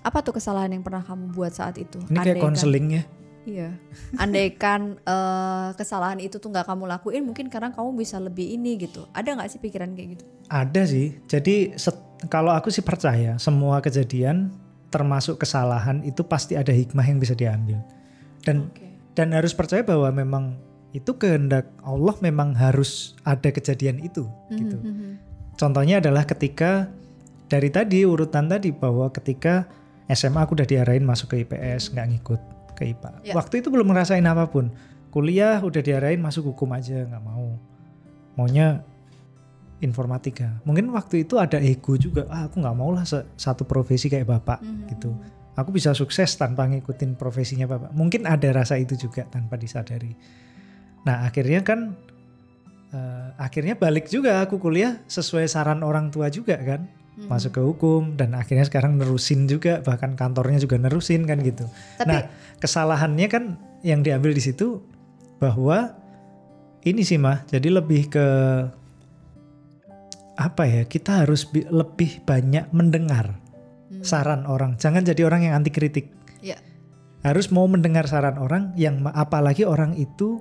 apa 0.00 0.18
tuh 0.24 0.32
kesalahan 0.32 0.72
yang 0.72 0.82
pernah 0.82 1.04
kamu 1.04 1.30
buat 1.30 1.52
saat 1.52 1.76
itu? 1.76 2.00
Ini 2.08 2.16
kayak 2.16 2.40
Andaikan- 2.40 2.44
konseling 2.56 2.86
ya. 2.98 3.02
Iya. 3.48 3.76
Andaikan 4.22 5.00
eh, 5.00 5.68
kesalahan 5.76 6.20
itu 6.20 6.36
tuh 6.36 6.52
nggak 6.52 6.66
kamu 6.68 6.84
lakuin, 6.88 7.22
mungkin 7.24 7.48
karena 7.48 7.72
kamu 7.72 7.96
bisa 7.96 8.20
lebih 8.20 8.46
ini 8.52 8.76
gitu. 8.80 9.08
Ada 9.16 9.36
nggak 9.36 9.48
sih 9.50 9.60
pikiran 9.60 9.92
kayak 9.96 10.08
gitu? 10.18 10.24
Ada 10.50 10.82
sih. 10.84 11.16
Jadi 11.24 11.76
kalau 12.28 12.52
aku 12.52 12.68
sih 12.68 12.84
percaya 12.84 13.40
semua 13.40 13.80
kejadian 13.80 14.52
termasuk 14.90 15.38
kesalahan 15.38 16.02
itu 16.02 16.26
pasti 16.26 16.58
ada 16.58 16.74
hikmah 16.74 17.06
yang 17.06 17.22
bisa 17.22 17.32
diambil. 17.32 17.80
Dan 18.42 18.68
Oke. 18.68 18.86
dan 19.14 19.32
harus 19.32 19.54
percaya 19.54 19.86
bahwa 19.86 20.10
memang 20.10 20.58
itu 20.90 21.14
kehendak 21.14 21.70
Allah 21.86 22.18
memang 22.18 22.50
harus 22.58 23.14
ada 23.22 23.46
kejadian 23.54 24.02
itu 24.02 24.26
gitu. 24.50 24.78
Mhm. 24.82 25.10
Contohnya 25.54 26.02
adalah 26.02 26.26
ketika 26.26 26.90
dari 27.46 27.70
tadi 27.70 28.02
urutan 28.02 28.50
tadi 28.50 28.74
bahwa 28.74 29.06
ketika 29.14 29.70
SMA 30.10 30.42
aku 30.42 30.58
udah 30.58 30.66
diarahin 30.66 31.06
masuk 31.06 31.30
ke 31.30 31.46
IPS 31.46 31.94
nggak 31.94 32.08
ngikut 32.10 32.40
ke 32.80 32.96
IPA. 32.96 33.10
Ya. 33.20 33.36
Waktu 33.36 33.60
itu 33.60 33.68
belum 33.68 33.92
ngerasain 33.92 34.24
apa 34.24 34.48
pun. 34.48 34.72
Kuliah 35.12 35.60
udah 35.60 35.84
diarahin 35.84 36.24
masuk 36.24 36.56
hukum 36.56 36.72
aja 36.72 37.04
nggak 37.04 37.20
mau. 37.20 37.60
Maunya 38.40 38.80
informatika. 39.84 40.60
Mungkin 40.64 40.88
waktu 40.96 41.28
itu 41.28 41.36
ada 41.36 41.60
ego 41.60 42.00
juga. 42.00 42.24
Ah, 42.32 42.48
aku 42.48 42.64
nggak 42.64 42.76
mau 42.76 42.88
lah 42.96 43.04
satu 43.36 43.68
profesi 43.68 44.08
kayak 44.08 44.24
bapak 44.24 44.64
Mhm. 44.64 44.88
gitu. 44.96 45.12
Aku 45.60 45.68
bisa 45.76 45.92
sukses 45.92 46.32
tanpa 46.40 46.64
ngikutin 46.64 47.20
profesinya 47.20 47.68
bapak. 47.68 47.92
Mungkin 47.92 48.24
ada 48.24 48.48
rasa 48.54 48.80
itu 48.80 48.96
juga 48.96 49.28
tanpa 49.28 49.60
disadari. 49.60 50.16
Nah 51.04 51.28
akhirnya 51.28 51.60
kan 51.60 51.96
eh, 52.90 53.28
akhirnya 53.38 53.78
balik 53.78 54.10
juga 54.10 54.42
aku 54.42 54.58
kuliah 54.58 54.98
sesuai 55.06 55.46
saran 55.46 55.86
orang 55.86 56.10
tua 56.10 56.26
juga 56.26 56.58
kan 56.58 56.90
Mhm. 57.20 57.28
masuk 57.28 57.52
ke 57.52 57.60
hukum 57.60 58.14
dan 58.14 58.32
akhirnya 58.32 58.64
sekarang 58.64 58.96
nerusin 58.96 59.44
juga 59.44 59.80
bahkan 59.80 60.14
kantornya 60.14 60.56
juga 60.56 60.76
nerusin 60.76 61.24
kan 61.24 61.38
gitu. 61.38 61.68
Tapi 61.94 62.08
Nah 62.08 62.20
kesalahannya 62.56 63.26
kan 63.26 63.44
yang 63.80 64.00
diambil 64.00 64.30
di 64.30 64.40
situ 64.40 64.80
bahwa 65.36 65.92
ini 66.80 67.00
sih 67.00 67.16
mah 67.16 67.44
jadi 67.44 67.68
lebih 67.74 68.08
ke 68.08 68.26
apa 70.34 70.64
ya 70.64 70.82
kita 70.84 71.24
harus 71.24 71.44
bi- 71.44 71.68
lebih 71.68 72.24
banyak 72.24 72.68
mendengar 72.70 73.36
Hmm. 73.90 74.00
saran 74.00 74.46
orang 74.46 74.78
jangan 74.78 75.02
jadi 75.02 75.26
orang 75.26 75.44
yang 75.44 75.54
anti 75.54 75.68
kritik 75.68 76.08
ya 76.40 76.56
harus 77.20 77.50
mau 77.50 77.66
mendengar 77.66 78.06
saran 78.06 78.38
orang 78.38 78.72
yang 78.74 79.02
apalagi 79.04 79.66
orang 79.66 79.92
itu 79.94 80.40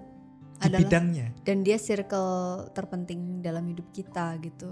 di 0.56 0.68
Adalah- 0.68 0.80
bidangnya 0.80 1.28
dan 1.42 1.58
dia 1.60 1.76
circle 1.76 2.30
terpenting 2.72 3.42
dalam 3.42 3.66
hidup 3.66 3.90
kita 3.90 4.40
gitu. 4.40 4.72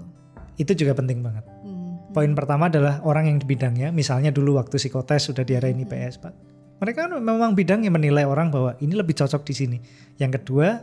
itu 0.56 0.72
juga 0.74 0.90
penting 0.92 1.20
banget 1.20 1.44
Hmm. 1.60 1.77
Poin 2.12 2.32
pertama 2.32 2.72
adalah 2.72 3.00
orang 3.04 3.28
yang 3.28 3.38
di 3.40 3.46
bidangnya 3.46 3.88
misalnya 3.92 4.32
dulu 4.32 4.56
waktu 4.56 4.80
psikotes 4.80 5.28
sudah 5.28 5.44
diarahin 5.44 5.78
Hmm. 5.78 5.86
IPS 5.88 6.14
pak 6.20 6.34
mereka 6.78 7.06
kan 7.06 7.18
memang 7.18 7.52
bidangnya 7.58 7.90
menilai 7.90 8.22
orang 8.22 8.54
bahwa 8.54 8.78
ini 8.78 8.94
lebih 8.94 9.14
cocok 9.18 9.42
di 9.42 9.54
sini 9.54 9.78
yang 10.18 10.30
kedua 10.30 10.78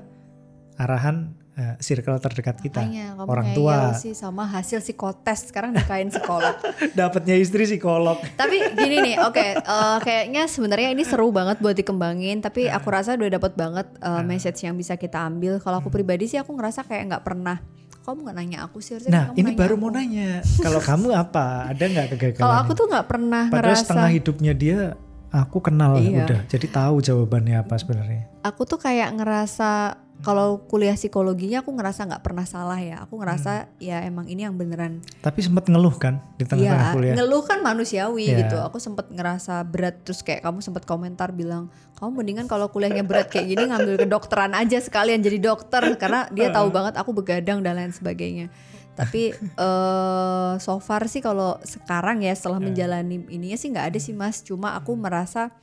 arahan 0.75 1.31
eh, 1.55 1.75
circle 1.79 2.19
terdekat 2.19 2.59
kita 2.59 2.83
orang 3.23 3.55
tua 3.55 3.95
sih 3.95 4.11
sama 4.11 4.43
hasil 4.43 4.83
psikotes 4.83 5.49
sekarang 5.51 5.71
nikahin 5.71 6.11
psikolog. 6.11 6.51
dapatnya 6.99 7.39
istri 7.39 7.63
psikolog 7.63 8.19
tapi 8.41 8.59
gini 8.75 8.99
nih, 8.99 9.15
oke, 9.23 9.47
eh, 9.55 9.97
kayaknya 10.03 10.51
sebenarnya 10.51 10.91
ini 10.91 11.03
seru 11.07 11.31
banget 11.31 11.63
buat 11.63 11.75
dikembangin. 11.75 12.43
Tapi 12.43 12.67
aku 12.67 12.87
rasa 12.91 13.15
udah 13.15 13.39
dapat 13.39 13.55
banget 13.55 13.87
eh, 14.03 14.23
message 14.27 14.67
yang 14.67 14.75
bisa 14.75 14.99
kita 14.99 15.23
ambil. 15.23 15.63
Kalau 15.63 15.79
aku 15.79 15.87
pribadi 15.87 16.27
sih 16.27 16.35
aku 16.35 16.51
ngerasa 16.51 16.83
kayak 16.83 17.15
nggak 17.15 17.23
pernah. 17.23 17.63
Kamu 18.05 18.21
nggak 18.21 18.35
nanya 18.35 18.57
aku 18.61 18.77
sih. 18.79 18.93
harusnya 18.93 19.09
nah 19.09 19.23
kamu 19.27 19.35
ini 19.35 19.45
nanya 19.47 19.57
baru 19.57 19.73
aku. 19.73 19.81
mau 19.81 19.91
nanya 19.91 20.29
kalau 20.59 20.79
kamu 20.79 21.07
apa 21.11 21.45
ada 21.67 21.83
nggak 21.83 22.07
kegagalan 22.13 22.39
Kalau 22.39 22.55
aku 22.55 22.71
tuh 22.71 22.85
nggak 22.85 23.05
pernah 23.05 23.43
padahal 23.47 23.65
ngerasa. 23.67 23.81
setengah 23.83 24.09
hidupnya 24.13 24.53
dia 24.53 24.79
aku 25.27 25.57
kenal 25.59 25.97
Iya. 25.97 26.21
udah 26.21 26.39
jadi 26.45 26.67
tahu 26.69 26.95
jawabannya 27.01 27.55
apa 27.57 27.73
sebenarnya 27.75 28.21
Aku 28.41 28.61
tuh 28.63 28.77
kayak 28.77 29.09
ngerasa 29.11 29.97
kalau 30.25 30.65
kuliah 30.65 30.97
psikologinya 30.97 31.61
aku 31.61 31.69
ngerasa 31.69 32.09
nggak 32.09 32.23
pernah 32.25 32.41
salah 32.43 32.81
ya. 32.81 33.05
Aku 33.05 33.21
ngerasa 33.21 33.69
ya 33.77 34.01
emang 34.01 34.25
ini 34.25 34.41
yang 34.41 34.57
beneran. 34.57 35.05
Tapi 35.21 35.45
sempat 35.45 35.69
ngeluh 35.69 35.93
kan 35.93 36.17
di 36.35 36.49
tengah-tengah 36.49 36.89
Ya 36.89 36.95
kuliah. 36.97 37.13
ngeluh 37.13 37.45
kan 37.45 37.61
manusiawi 37.61 38.33
Iya. 38.33 38.37
gitu. 38.41 38.57
Aku 38.57 38.81
sempet 38.81 39.05
ngerasa 39.13 39.61
berat 39.61 40.01
terus 40.01 40.25
kayak 40.25 40.41
kamu 40.41 40.65
sempet 40.65 40.89
komentar 40.89 41.29
bilang 41.29 41.69
kamu 41.95 42.09
mendingan 42.11 42.45
kalau 42.49 42.67
kuliahnya 42.67 43.05
berat 43.05 43.29
kayak 43.29 43.45
gini 43.45 43.69
ngambil 43.69 43.95
kedokteran 44.01 44.51
aja 44.51 44.81
sekalian 44.81 45.21
jadi 45.21 45.37
dokter 45.37 45.85
karena 45.95 46.25
dia 46.33 46.49
tahu 46.49 46.73
banget 46.73 46.97
aku 46.97 47.13
begadang 47.13 47.61
dan 47.61 47.77
lain 47.77 47.93
sebagainya. 47.93 48.49
Tapi 48.97 49.29
eh 49.35 50.53
so 50.57 50.81
far 50.81 51.05
sih 51.05 51.21
kalau 51.21 51.61
sekarang 51.61 52.25
ya 52.25 52.33
setelah 52.33 52.57
menjalani 52.57 53.21
ininya 53.29 53.55
sih 53.55 53.69
nggak 53.69 53.93
ada 53.93 53.99
sih 54.01 54.17
mas. 54.17 54.41
Cuma 54.41 54.73
aku 54.73 54.97
merasa 54.97 55.53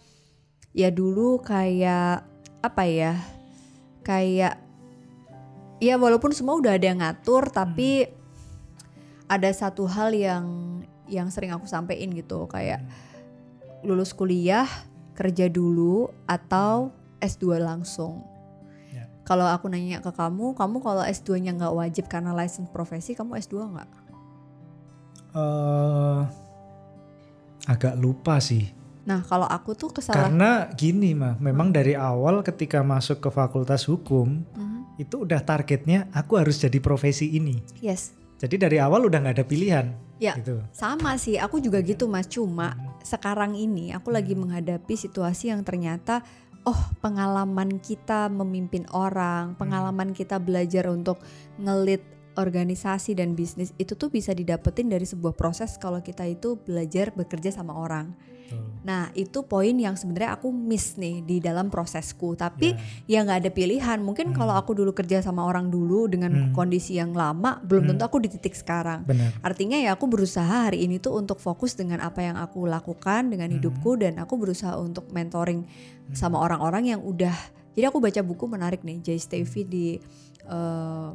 ya 0.71 0.89
dulu 0.89 1.43
kayak 1.43 2.25
apa 2.63 2.87
ya 2.87 3.19
kayak 4.03 4.59
ya 5.83 5.99
walaupun 5.99 6.31
semua 6.31 6.59
udah 6.59 6.79
ada 6.79 6.87
yang 6.87 7.03
ngatur 7.03 7.51
tapi 7.51 8.07
ada 9.27 9.49
satu 9.51 9.89
hal 9.89 10.15
yang 10.15 10.45
yang 11.11 11.27
sering 11.33 11.51
aku 11.51 11.67
sampein 11.67 12.15
gitu 12.15 12.47
kayak 12.47 12.85
lulus 13.83 14.15
kuliah 14.15 14.69
kerja 15.13 15.51
dulu 15.51 16.09
atau 16.25 16.95
S2 17.23 17.63
langsung. 17.63 18.25
Ya. 18.91 19.07
Kalau 19.23 19.47
aku 19.47 19.71
nanya 19.71 20.03
ke 20.03 20.11
kamu, 20.11 20.59
kamu 20.59 20.77
kalau 20.83 21.03
S2-nya 21.07 21.55
nggak 21.55 21.75
wajib 21.75 22.05
karena 22.11 22.35
license 22.35 22.71
profesi, 22.73 23.15
kamu 23.15 23.39
S2 23.39 23.55
nggak? 23.71 23.91
Eh, 25.33 26.21
agak 27.71 27.95
lupa 27.97 28.43
sih. 28.43 28.82
Nah, 29.03 29.21
kalau 29.27 29.51
aku 29.51 29.75
tuh 29.75 29.91
kesalahan 29.91 30.31
Karena 30.31 30.53
gini 30.79 31.11
mah, 31.11 31.35
memang 31.43 31.75
dari 31.75 31.99
awal 31.99 32.47
ketika 32.47 32.87
masuk 32.87 33.19
ke 33.19 33.31
fakultas 33.35 33.83
hukum 33.91 34.47
Mhm. 34.55 35.03
itu 35.03 35.27
udah 35.27 35.43
targetnya 35.43 36.07
aku 36.15 36.39
harus 36.39 36.63
jadi 36.63 36.79
profesi 36.79 37.35
ini. 37.35 37.59
yes. 37.83 38.15
Jadi 38.43 38.59
dari 38.59 38.79
awal 38.83 39.07
udah 39.07 39.23
nggak 39.23 39.37
ada 39.39 39.47
pilihan. 39.47 39.87
Ya. 40.19 40.35
Gitu. 40.35 40.59
Sama 40.75 41.15
sih, 41.15 41.39
aku 41.39 41.63
juga 41.63 41.79
gitu 41.79 42.11
Mas. 42.11 42.27
Cuma 42.27 42.75
sekarang 43.07 43.55
ini 43.55 43.95
aku 43.95 44.11
lagi 44.11 44.35
menghadapi 44.35 44.99
situasi 44.99 45.55
yang 45.55 45.63
ternyata 45.63 46.27
oh 46.67 46.79
pengalaman 46.99 47.79
kita 47.79 48.27
memimpin 48.31 48.87
orang, 48.91 49.55
pengalaman 49.59 50.11
kita 50.11 50.43
belajar 50.43 50.91
untuk 50.91 51.23
ngelit 51.59 52.03
organisasi 52.35 53.15
dan 53.15 53.39
bisnis 53.39 53.75
itu 53.79 53.95
tuh 53.95 54.09
bisa 54.11 54.35
didapetin 54.35 54.91
dari 54.91 55.05
sebuah 55.07 55.37
proses 55.39 55.79
kalau 55.79 56.03
kita 56.03 56.27
itu 56.27 56.59
belajar 56.59 57.15
bekerja 57.15 57.55
sama 57.55 57.79
orang. 57.79 58.11
Betul. 58.53 58.69
Nah, 58.83 59.15
itu 59.15 59.47
poin 59.47 59.73
yang 59.79 59.95
sebenarnya 59.95 60.35
aku 60.35 60.51
miss 60.51 60.99
nih 60.99 61.23
di 61.23 61.39
dalam 61.39 61.71
prosesku. 61.71 62.35
Tapi 62.35 62.75
ya 63.07 63.23
nggak 63.23 63.47
ada 63.47 63.51
pilihan. 63.55 63.99
Mungkin 64.03 64.35
kalau 64.35 64.53
aku 64.59 64.75
dulu 64.75 64.91
kerja 64.93 65.23
sama 65.23 65.47
orang 65.47 65.71
dulu 65.71 66.11
dengan 66.11 66.35
Hmm. 66.35 66.53
kondisi 66.53 66.99
yang 66.99 67.15
lama, 67.17 67.63
belum 67.63 67.89
tentu 67.95 68.03
aku 68.05 68.19
di 68.21 68.29
titik 68.29 68.59
sekarang. 68.59 69.07
Benar. 69.07 69.39
Artinya 69.41 69.79
ya 69.79 69.95
aku 69.95 70.11
berusaha 70.11 70.69
hari 70.69 70.85
ini 70.85 70.99
tuh 70.99 71.15
untuk 71.15 71.39
fokus 71.39 71.79
dengan 71.79 72.03
apa 72.03 72.21
yang 72.27 72.35
aku 72.35 72.67
lakukan 72.67 73.31
dengan 73.31 73.49
hidupku 73.55 73.97
dan 73.97 74.19
aku 74.19 74.35
berusaha 74.37 74.75
untuk 74.77 75.09
mentoring 75.15 75.65
sama 76.13 76.43
orang-orang 76.43 76.93
yang 76.93 77.01
udah. 77.01 77.35
Jadi 77.73 77.89
aku 77.89 78.03
baca 78.05 78.21
buku 78.21 78.45
menarik 78.51 78.85
nih 78.85 79.01
Jay 79.01 79.17
Stevie 79.17 79.65
di 79.65 79.87
uh, 80.51 81.15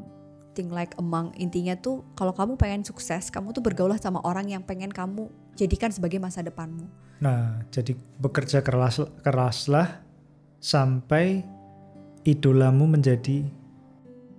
Think 0.57 0.73
Like 0.73 0.97
Among. 0.97 1.37
Intinya 1.37 1.77
tuh 1.77 2.01
kalau 2.17 2.33
kamu 2.33 2.57
pengen 2.57 2.81
sukses, 2.81 3.29
kamu 3.29 3.53
tuh 3.53 3.61
bergaulah 3.61 4.01
sama 4.01 4.23
orang 4.25 4.49
yang 4.49 4.65
pengen 4.65 4.89
kamu 4.89 5.29
jadikan 5.57 5.89
sebagai 5.89 6.21
masa 6.21 6.45
depanmu. 6.45 6.85
Nah, 7.17 7.65
jadi 7.73 7.97
bekerja 8.21 8.61
keras 8.61 9.01
keraslah 9.25 10.05
sampai 10.61 11.41
idolamu 12.21 12.85
menjadi 12.85 13.41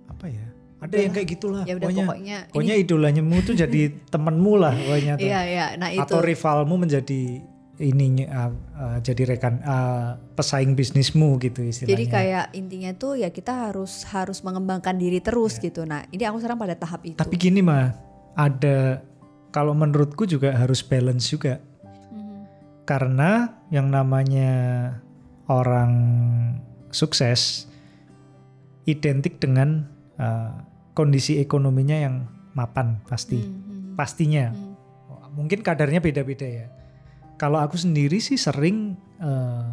apa 0.07 0.25
ya? 0.31 0.47
Ada 0.79 0.95
yang 0.95 1.11
kayak 1.11 1.27
gitulah. 1.27 1.63
Ya 1.67 1.75
udah 1.75 1.91
pokoknya, 1.91 2.07
pokoknya 2.07 2.37
pokoknya 2.55 2.73
ini 3.19 3.37
tuh 3.43 3.55
jadi 3.59 3.81
temenmu 4.15 4.53
lah 4.55 4.73
pokoknya 4.79 5.13
tuh. 5.19 5.27
iya 5.27 5.41
iya. 5.43 5.65
Nah 5.75 5.91
itu 5.91 6.07
Atau 6.07 6.23
rivalmu 6.23 6.79
menjadi 6.79 7.43
ininya 7.79 8.25
uh, 8.27 8.51
uh, 8.75 8.97
jadi 8.99 9.35
rekan 9.35 9.63
uh, 9.63 10.19
pesaing 10.35 10.75
bisnismu 10.75 11.39
gitu 11.39 11.63
istilahnya. 11.63 11.95
jadi 11.95 12.05
kayak 12.11 12.45
intinya 12.51 12.91
tuh 12.91 13.15
ya 13.15 13.31
kita 13.31 13.71
harus 13.71 14.03
harus 14.11 14.43
mengembangkan 14.43 14.95
diri 14.95 15.23
terus 15.23 15.59
gitu. 15.59 15.83
Nah 15.83 16.07
ini 16.11 16.23
aku 16.23 16.39
sekarang 16.43 16.59
pada 16.59 16.75
tahap 16.79 17.03
itu. 17.07 17.15
Ya. 17.15 17.23
Tapi 17.23 17.35
gini 17.35 17.59
mah, 17.63 17.95
ada 18.35 19.03
kalau 19.49 19.73
menurutku 19.73 20.25
juga 20.25 20.53
harus 20.53 20.81
balance 20.81 21.29
juga. 21.29 21.57
Mhm. 22.11 22.45
Karena 22.85 23.59
yang 23.69 23.89
namanya 23.89 24.51
orang 25.49 25.93
sukses 26.89 27.65
identik 28.85 29.37
dengan 29.37 29.85
uh, 30.17 30.53
kondisi 30.93 31.37
ekonominya 31.37 31.97
yang 31.97 32.15
mapan 32.53 33.01
pasti. 33.05 33.37
Mhm. 33.41 33.93
Pastinya. 33.93 34.49
Mhm. 34.53 34.67
Mungkin 35.37 35.61
kadarnya 35.61 36.01
beda-beda 36.01 36.45
ya. 36.45 36.67
Kalau 37.39 37.61
aku 37.61 37.79
sendiri 37.79 38.19
sih 38.19 38.35
sering 38.35 38.97
uh, 39.23 39.71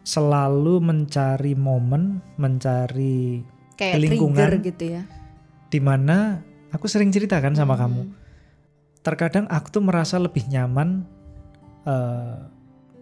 selalu 0.00 0.80
mencari 0.80 1.52
momen, 1.52 2.24
mencari 2.34 3.44
Kayak 3.76 4.00
lingkungan. 4.00 4.50
gitu 4.60 4.86
ya. 4.98 5.02
di 5.70 5.78
mana 5.78 6.42
aku 6.74 6.90
sering 6.90 7.14
ceritakan 7.14 7.54
sama 7.54 7.78
Mhm. 7.78 7.80
kamu. 7.80 8.02
Terkadang 9.00 9.48
aku 9.48 9.80
tuh 9.80 9.82
merasa 9.84 10.20
lebih 10.20 10.44
nyaman 10.48 11.04
eh, 11.88 12.36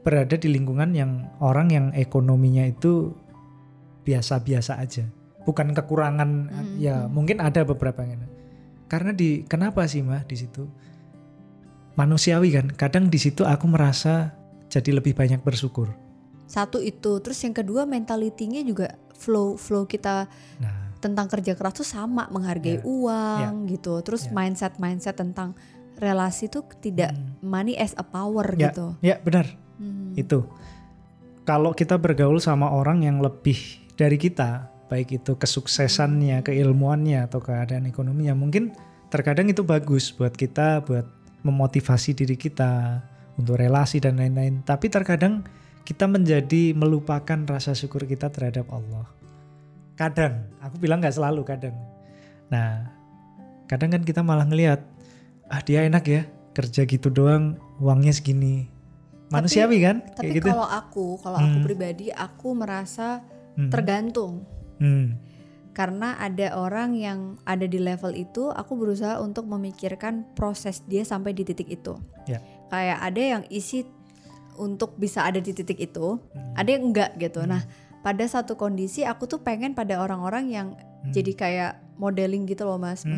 berada 0.06 0.36
di 0.38 0.48
lingkungan 0.48 0.94
yang 0.94 1.26
orang 1.42 1.68
yang 1.74 1.86
ekonominya 1.92 2.62
itu 2.64 3.12
biasa-biasa 4.06 4.78
aja, 4.78 5.04
bukan 5.44 5.74
kekurangan. 5.74 6.30
Mhm. 6.48 6.74
Ya 6.78 7.10
mungkin 7.10 7.42
ada 7.42 7.66
beberapa 7.66 8.06
yang 8.06 8.22
karena 8.88 9.12
di 9.12 9.44
kenapa 9.44 9.84
sih 9.84 10.00
mah 10.00 10.24
di 10.24 10.38
situ 10.38 10.64
manusiawi 11.98 12.54
kan. 12.54 12.66
Kadang 12.72 13.10
di 13.10 13.18
situ 13.18 13.42
aku 13.44 13.66
merasa 13.68 14.32
jadi 14.70 14.96
lebih 14.96 15.12
banyak 15.18 15.42
bersyukur. 15.42 15.92
Satu 16.48 16.80
itu, 16.80 17.20
terus 17.20 17.36
yang 17.44 17.52
kedua 17.52 17.84
mentalitinya 17.84 18.62
juga 18.64 18.96
flow 19.18 19.58
flow 19.60 19.84
kita 19.84 20.30
Nah, 20.62 20.94
tentang 21.02 21.28
kerja 21.28 21.52
keras 21.52 21.76
tuh 21.76 21.84
sama 21.84 22.24
menghargai 22.32 22.80
Ya. 22.80 22.84
uang 22.86 23.68
gitu. 23.68 24.00
Terus 24.00 24.30
Ya. 24.30 24.32
mindset 24.32 24.80
mindset 24.80 25.18
tentang 25.18 25.52
relasi 25.98 26.46
tuh 26.46 26.64
tidak 26.78 27.12
hmm, 27.12 27.42
money 27.42 27.74
as 27.74 27.92
a 27.98 28.04
power 28.06 28.46
Ya. 28.54 28.70
gitu. 28.70 28.94
ya 29.02 29.18
benar. 29.22 29.46
Hmm. 29.78 30.14
itu 30.18 30.42
kalau 31.46 31.70
kita 31.70 31.94
bergaul 31.98 32.42
sama 32.42 32.70
orang 32.70 33.06
yang 33.06 33.22
lebih 33.22 33.56
dari 33.94 34.18
kita 34.18 34.70
baik 34.88 35.22
itu 35.22 35.36
kesuksesannya 35.36 36.42
keilmuannya 36.42 37.28
atau 37.28 37.38
keadaan 37.38 37.86
ekonominya 37.86 38.34
mungkin 38.34 38.72
terkadang 39.12 39.46
itu 39.52 39.62
bagus 39.62 40.10
buat 40.10 40.32
kita 40.34 40.82
buat 40.82 41.04
memotivasi 41.44 42.16
diri 42.18 42.34
kita 42.34 43.04
untuk 43.38 43.60
relasi 43.60 44.02
dan 44.02 44.18
lain-lain 44.18 44.64
tapi 44.66 44.90
terkadang 44.90 45.46
kita 45.86 46.04
menjadi 46.04 46.74
melupakan 46.74 47.38
rasa 47.48 47.72
syukur 47.72 48.04
kita 48.04 48.28
terhadap 48.32 48.66
Allah 48.72 49.06
kadang 49.94 50.48
aku 50.58 50.76
bilang 50.80 50.98
nggak 51.00 51.14
selalu 51.14 51.46
kadang 51.46 51.76
nah 52.50 52.90
kadang 53.68 53.92
kan 53.92 54.02
kita 54.02 54.24
malah 54.24 54.48
ngelihat 54.48 54.82
ah 55.48 55.60
dia 55.60 55.84
enak 55.84 56.04
ya 56.04 56.22
kerja 56.52 56.84
gitu 56.84 57.08
doang 57.08 57.56
uangnya 57.78 58.12
segini 58.12 58.68
manusiawi 59.28 59.78
kan 59.84 59.96
Tapi 60.16 60.32
kayak 60.32 60.36
gitu 60.40 60.48
kalau 60.48 60.66
aku, 60.66 61.06
kalau 61.20 61.38
aku 61.38 61.56
Hmm. 61.60 61.66
pribadi 61.66 62.06
aku 62.08 62.48
merasa 62.56 63.20
Hmm. 63.54 63.68
tergantung. 63.68 64.48
Hmm. 64.80 65.20
Karena 65.76 66.18
ada 66.18 66.58
orang 66.58 66.96
yang 66.96 67.38
ada 67.44 67.62
di 67.62 67.78
level 67.78 68.16
itu, 68.16 68.50
aku 68.50 68.74
berusaha 68.74 69.20
untuk 69.20 69.46
memikirkan 69.46 70.26
proses 70.34 70.82
dia 70.88 71.06
sampai 71.06 71.36
di 71.36 71.46
titik 71.46 71.70
itu. 71.70 71.94
Ya. 72.26 72.42
Kayak 72.66 72.98
ada 73.04 73.22
yang 73.22 73.42
isi 73.46 73.86
untuk 74.58 74.98
bisa 74.98 75.22
ada 75.22 75.38
di 75.38 75.54
titik 75.54 75.78
itu, 75.78 76.18
Hmm. 76.18 76.54
ada 76.56 76.68
yang 76.72 76.90
enggak 76.90 77.14
gitu. 77.20 77.46
Nah, 77.46 77.62
pada 78.00 78.24
satu 78.26 78.58
kondisi 78.58 79.06
aku 79.06 79.28
tuh 79.28 79.44
pengen 79.44 79.76
pada 79.76 80.02
orang-orang 80.02 80.50
yang 80.50 80.68
Hmm. 80.74 81.12
jadi 81.14 81.32
kayak 81.36 81.72
modeling 81.94 82.48
gitu 82.48 82.66
loh 82.66 82.78
mas. 82.78 83.04
Hmm. 83.06 83.14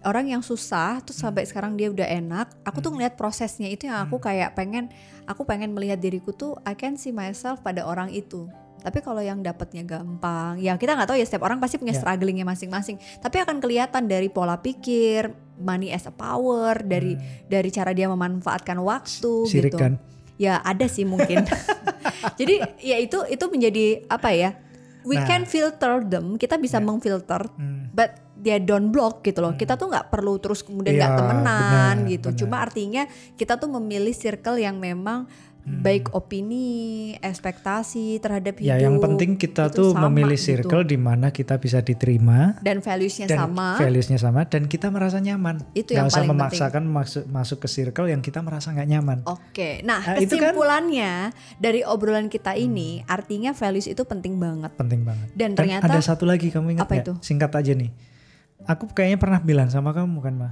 Orang 0.00 0.26
yang 0.26 0.40
susah, 0.40 1.04
terus 1.04 1.20
sampai 1.20 1.44
sekarang 1.44 1.76
dia 1.76 1.92
udah 1.92 2.04
enak. 2.04 2.48
Aku 2.64 2.80
tuh 2.80 2.88
Hmm. 2.88 2.96
ngeliat 2.96 3.14
prosesnya 3.14 3.68
itu 3.68 3.84
yang 3.84 4.00
aku 4.00 4.16
kayak 4.16 4.56
pengen, 4.56 4.88
aku 5.24 5.44
pengen 5.44 5.70
melihat 5.70 6.00
diriku 6.00 6.32
tuh 6.32 6.56
I 6.64 6.72
can 6.72 6.96
see 6.96 7.12
myself 7.12 7.60
pada 7.60 7.84
orang 7.84 8.08
itu. 8.08 8.48
Tapi 8.80 9.04
kalau 9.04 9.20
yang 9.20 9.44
dapatnya 9.44 9.84
gampang, 9.84 10.56
ya 10.56 10.72
kita 10.74 10.96
nggak 10.96 11.04
tahu 11.04 11.20
ya 11.20 11.28
setiap 11.28 11.44
orang 11.44 11.60
pasti 11.60 11.76
punya 11.76 11.92
Ya. 11.92 12.00
strugglingnya 12.00 12.48
masing-masing. 12.48 12.96
Tapi 13.20 13.36
akan 13.38 13.60
kelihatan 13.60 14.08
dari 14.08 14.32
pola 14.32 14.56
pikir, 14.56 15.28
money 15.60 15.92
as 15.92 16.08
a 16.08 16.10
power, 16.10 16.80
dari 16.80 17.12
Hmm. 17.12 17.24
dari 17.44 17.68
cara 17.68 17.92
dia 17.92 18.08
memanfaatkan 18.08 18.80
waktu 18.80 19.32
sirik 19.44 19.76
gitu. 19.76 19.78
kan 19.78 20.00
Ya 20.40 20.56
ada 20.64 20.88
sih 20.88 21.04
mungkin. 21.04 21.44
Jadi 22.40 22.56
ya 22.80 22.96
itu 22.96 23.20
itu 23.28 23.44
menjadi 23.46 24.08
apa 24.08 24.32
ya? 24.32 24.56
We 25.02 25.16
Nah. 25.16 25.24
can 25.24 25.42
filter 25.44 26.02
them, 26.02 26.36
kita 26.36 26.56
bisa 26.56 26.78
Ya. 26.78 26.84
mengfilter, 26.84 27.42
Hmm. 27.56 27.88
but 27.90 28.20
dia 28.34 28.56
don't 28.56 28.88
block 28.88 29.20
gitu 29.20 29.40
loh. 29.40 29.52
Hmm. 29.52 29.60
Kita 29.60 29.76
tuh 29.76 29.88
nggak 29.88 30.08
perlu 30.08 30.40
terus 30.40 30.60
kemudian 30.60 30.96
nggak 30.96 31.12
temenan 31.12 31.96
benar, 32.00 32.08
gitu. 32.08 32.28
benar. 32.32 32.38
Cuma 32.40 32.56
artinya 32.60 33.02
kita 33.36 33.56
tuh 33.56 33.68
memilih 33.70 34.12
circle 34.12 34.56
yang 34.56 34.76
memang 34.76 35.28
baik 35.78 36.10
opini, 36.10 37.14
ekspektasi 37.22 38.18
terhadap 38.18 38.58
hidup. 38.58 38.74
Ya 38.74 38.82
yang 38.82 38.98
penting 38.98 39.38
kita 39.38 39.70
tuh 39.70 39.94
memilih 39.94 40.34
gitu. 40.34 40.66
circle 40.66 40.82
di 40.82 40.98
mana 40.98 41.30
kita 41.30 41.62
bisa 41.62 41.78
diterima 41.78 42.58
dan 42.66 42.82
values-nya 42.82 43.30
dan 43.30 43.46
sama. 43.46 43.78
values-nya 43.78 44.18
sama 44.18 44.42
dan 44.50 44.66
kita 44.66 44.90
merasa 44.90 45.22
nyaman. 45.22 45.62
Itu 45.72 45.94
yang 45.94 46.10
usah 46.10 46.26
paling 46.26 46.30
memaksakan 46.34 46.82
masuk 46.90 47.24
masuk 47.30 47.58
ke 47.62 47.68
circle 47.70 48.10
yang 48.10 48.18
kita 48.18 48.42
merasa 48.42 48.74
nggak 48.74 48.88
nyaman. 48.90 49.18
Oke, 49.30 49.86
nah 49.86 50.02
Nah, 50.02 50.18
itu 50.18 50.34
kan- 50.34 50.50
kesimpulannya 50.50 51.30
dari 51.62 51.86
obrolan 51.86 52.26
kita 52.26 52.58
ini 52.58 53.06
artinya 53.06 53.54
values 53.54 53.86
itu 53.86 54.02
penting 54.02 54.40
banget. 54.42 54.74
Penting 54.74 55.06
banget. 55.06 55.28
Dan 55.38 55.54
Dan 55.54 55.58
ternyata 55.58 55.86
ada 55.86 56.00
satu 56.02 56.26
lagi 56.26 56.50
kamu 56.50 56.80
ingat 56.80 56.88
Apa 56.90 56.94
itu? 56.98 57.12
Singkat 57.22 57.52
aja 57.54 57.72
nih. 57.76 57.92
Aku 58.64 58.88
kayaknya 58.90 59.16
pernah 59.16 59.40
bilang 59.40 59.68
sama 59.72 59.94
kamu 59.94 60.18
kan, 60.20 60.34
Ma. 60.36 60.50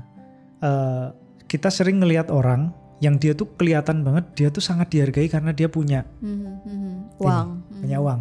Eh, 0.58 1.06
kita 1.48 1.72
sering 1.72 2.00
ngelihat 2.00 2.28
orang 2.28 2.72
yang 2.98 3.14
dia 3.18 3.30
tuh 3.34 3.46
kelihatan 3.54 4.02
banget 4.02 4.24
dia 4.34 4.48
tuh 4.50 4.62
sangat 4.62 4.90
dihargai 4.90 5.30
karena 5.30 5.54
dia 5.54 5.70
punya 5.70 6.02
Mhm, 6.18 6.50
mhm. 6.66 6.92
uang, 7.22 7.48
Mhm. 7.48 7.80
punya 7.82 7.98
uang. 8.02 8.20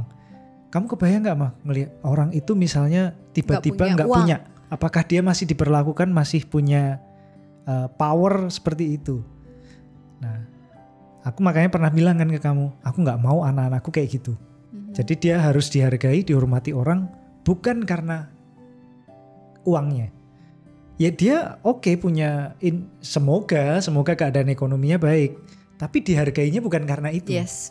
Kamu 0.70 0.86
kebayang 0.94 1.22
nggak 1.26 1.38
mah 1.38 1.52
ngelihat 1.66 1.92
orang 2.06 2.30
itu 2.36 2.54
misalnya 2.54 3.18
tiba-tiba 3.34 3.88
punya 3.88 3.94
nggak 3.98 4.10
uang. 4.10 4.18
punya, 4.22 4.38
apakah 4.70 5.02
dia 5.02 5.22
masih 5.26 5.50
diperlakukan 5.50 6.12
masih 6.14 6.46
punya 6.46 7.02
uh, 7.66 7.90
power 7.90 8.52
seperti 8.54 9.00
itu? 9.00 9.24
Nah, 10.22 10.46
aku 11.26 11.40
makanya 11.42 11.74
pernah 11.74 11.90
bilang 11.90 12.20
kan 12.20 12.30
ke 12.30 12.38
kamu, 12.38 12.70
aku 12.86 12.98
nggak 13.02 13.20
mau 13.22 13.42
anak-anakku 13.48 13.90
kayak 13.90 14.22
gitu. 14.22 14.38
Mhm. 14.70 14.94
Jadi 14.94 15.14
dia 15.18 15.42
harus 15.42 15.72
dihargai, 15.74 16.22
dihormati 16.22 16.76
orang 16.76 17.10
bukan 17.42 17.82
karena 17.82 18.30
uangnya. 19.66 20.17
Ya 20.98 21.14
dia 21.14 21.36
oke 21.62 21.94
punya 21.96 22.58
in- 22.58 22.90
semoga 23.00 23.78
semoga 23.80 24.18
keadaan 24.18 24.50
ekonominya 24.50 24.98
baik, 24.98 25.38
tapi 25.78 26.02
dihargainya 26.02 26.58
bukan 26.58 26.84
karena 26.84 27.14
itu 27.14 27.30
Yes, 27.30 27.70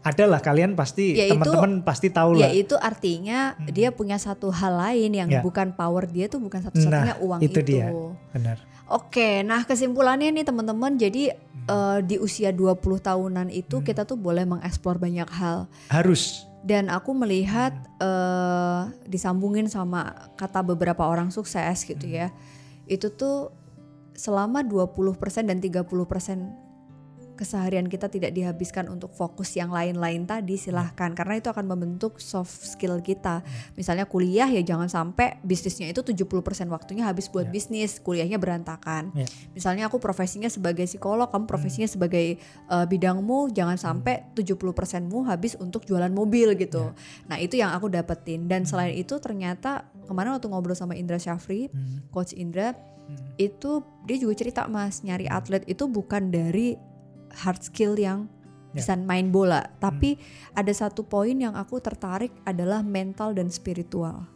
adalah 0.00 0.38
kalian 0.38 0.78
pasti 0.78 1.10
Ya, 1.12 1.34
teman-teman 1.34 1.82
pasti 1.82 2.06
tahu 2.06 2.38
ya 2.38 2.46
lah. 2.46 2.54
itu 2.54 2.78
artinya 2.78 3.58
Hmm. 3.58 3.66
dia 3.68 3.90
punya 3.90 4.14
satu 4.14 4.54
hal 4.54 4.78
lain 4.78 5.10
yang 5.12 5.26
Ya. 5.28 5.42
bukan 5.42 5.74
power 5.74 6.06
dia 6.06 6.30
tuh 6.30 6.38
bukan 6.38 6.62
satu-satunya 6.62 7.14
Nah, 7.14 7.20
uang 7.20 7.40
itu 7.42 7.58
itu. 7.58 7.66
dia. 7.68 7.90
Benar. 8.30 8.62
Oke, 8.88 9.42
nah 9.42 9.66
kesimpulannya 9.66 10.30
nih 10.30 10.46
teman-teman, 10.46 10.94
jadi 10.96 11.34
Hmm. 11.34 11.66
eh, 11.66 11.98
di 12.06 12.16
usia 12.16 12.54
20 12.54 12.78
tahunan 12.96 13.50
itu 13.50 13.82
Hmm. 13.82 13.84
kita 13.84 14.06
tuh 14.06 14.14
boleh 14.16 14.46
mengeksplor 14.46 14.96
banyak 14.96 15.26
hal. 15.28 15.66
Harus. 15.88 16.46
Dan 16.60 16.86
aku 16.88 17.10
melihat 17.12 17.74
eh, 17.98 18.80
disambungin 19.04 19.66
sama 19.66 20.06
kata 20.34 20.62
beberapa 20.62 21.02
orang 21.02 21.28
sukses 21.28 21.82
gitu 21.82 22.06
Hmm. 22.06 22.14
ya. 22.16 22.28
Itu 22.88 23.12
tuh 23.12 23.52
selama 24.18 24.66
20% 24.66 25.46
dan 25.46 25.62
30% 25.62 26.67
keseharian 27.38 27.86
kita 27.86 28.10
tidak 28.10 28.34
dihabiskan 28.34 28.90
untuk 28.90 29.14
fokus 29.14 29.54
yang 29.54 29.70
lain-lain 29.70 30.26
tadi 30.26 30.58
silahkan 30.58 31.14
karena 31.14 31.38
itu 31.38 31.46
akan 31.46 31.64
membentuk 31.64 32.18
soft 32.18 32.50
skill 32.66 32.98
kita. 32.98 33.46
Misalnya 33.72 34.04
kuliah 34.04 34.50
ya 34.50 34.60
jangan 34.60 34.90
sampai 34.90 35.38
bisnisnya 35.40 35.86
itu 35.86 36.02
70% 36.02 36.26
waktunya 36.66 37.06
habis 37.06 37.30
buat 37.30 37.46
Ya. 37.46 37.54
bisnis, 37.54 38.02
kuliahnya 38.02 38.36
berantakan. 38.36 39.14
Ya. 39.14 39.30
Misalnya 39.54 39.86
aku 39.86 39.96
profesinya 39.96 40.50
sebagai 40.50 40.84
psikolog, 40.84 41.30
kamu 41.30 41.46
profesinya 41.46 41.86
sebagai 41.86 42.42
eh, 42.42 42.86
bidangmu 42.90 43.54
jangan 43.54 43.78
sampai 43.78 44.26
70%mu 44.34 45.22
habis 45.22 45.54
untuk 45.54 45.86
jualan 45.86 46.10
mobil 46.10 46.58
gitu. 46.58 46.90
Nah, 47.24 47.38
itu 47.38 47.54
yang 47.54 47.70
aku 47.70 47.86
dapetin 47.86 48.44
dan 48.44 48.66
selain 48.66 48.92
itu 48.92 49.14
ternyata 49.18 49.86
kemarin 50.04 50.34
waktu 50.34 50.48
ngobrol 50.48 50.74
sama 50.74 50.98
Indra 50.98 51.16
Syafri, 51.16 51.68
Hmm. 51.68 52.02
coach 52.10 52.32
Indra, 52.32 52.72
Hmm. 52.72 53.16
itu 53.36 53.80
dia 54.04 54.16
juga 54.16 54.34
cerita 54.34 54.64
Mas, 54.66 55.00
nyari 55.00 55.24
atlet 55.24 55.62
itu 55.64 55.84
bukan 55.86 56.28
dari 56.28 56.76
hard 57.34 57.60
skill 57.64 57.96
yang 57.96 58.28
Ya. 58.68 58.84
bisa 58.84 59.00
main 59.00 59.32
bola, 59.32 59.64
tapi 59.80 60.20
ada 60.52 60.68
satu 60.68 61.00
poin 61.00 61.32
yang 61.32 61.56
aku 61.56 61.80
tertarik 61.80 62.28
adalah 62.44 62.84
mental 62.84 63.32
dan 63.32 63.48
spiritual. 63.48 64.28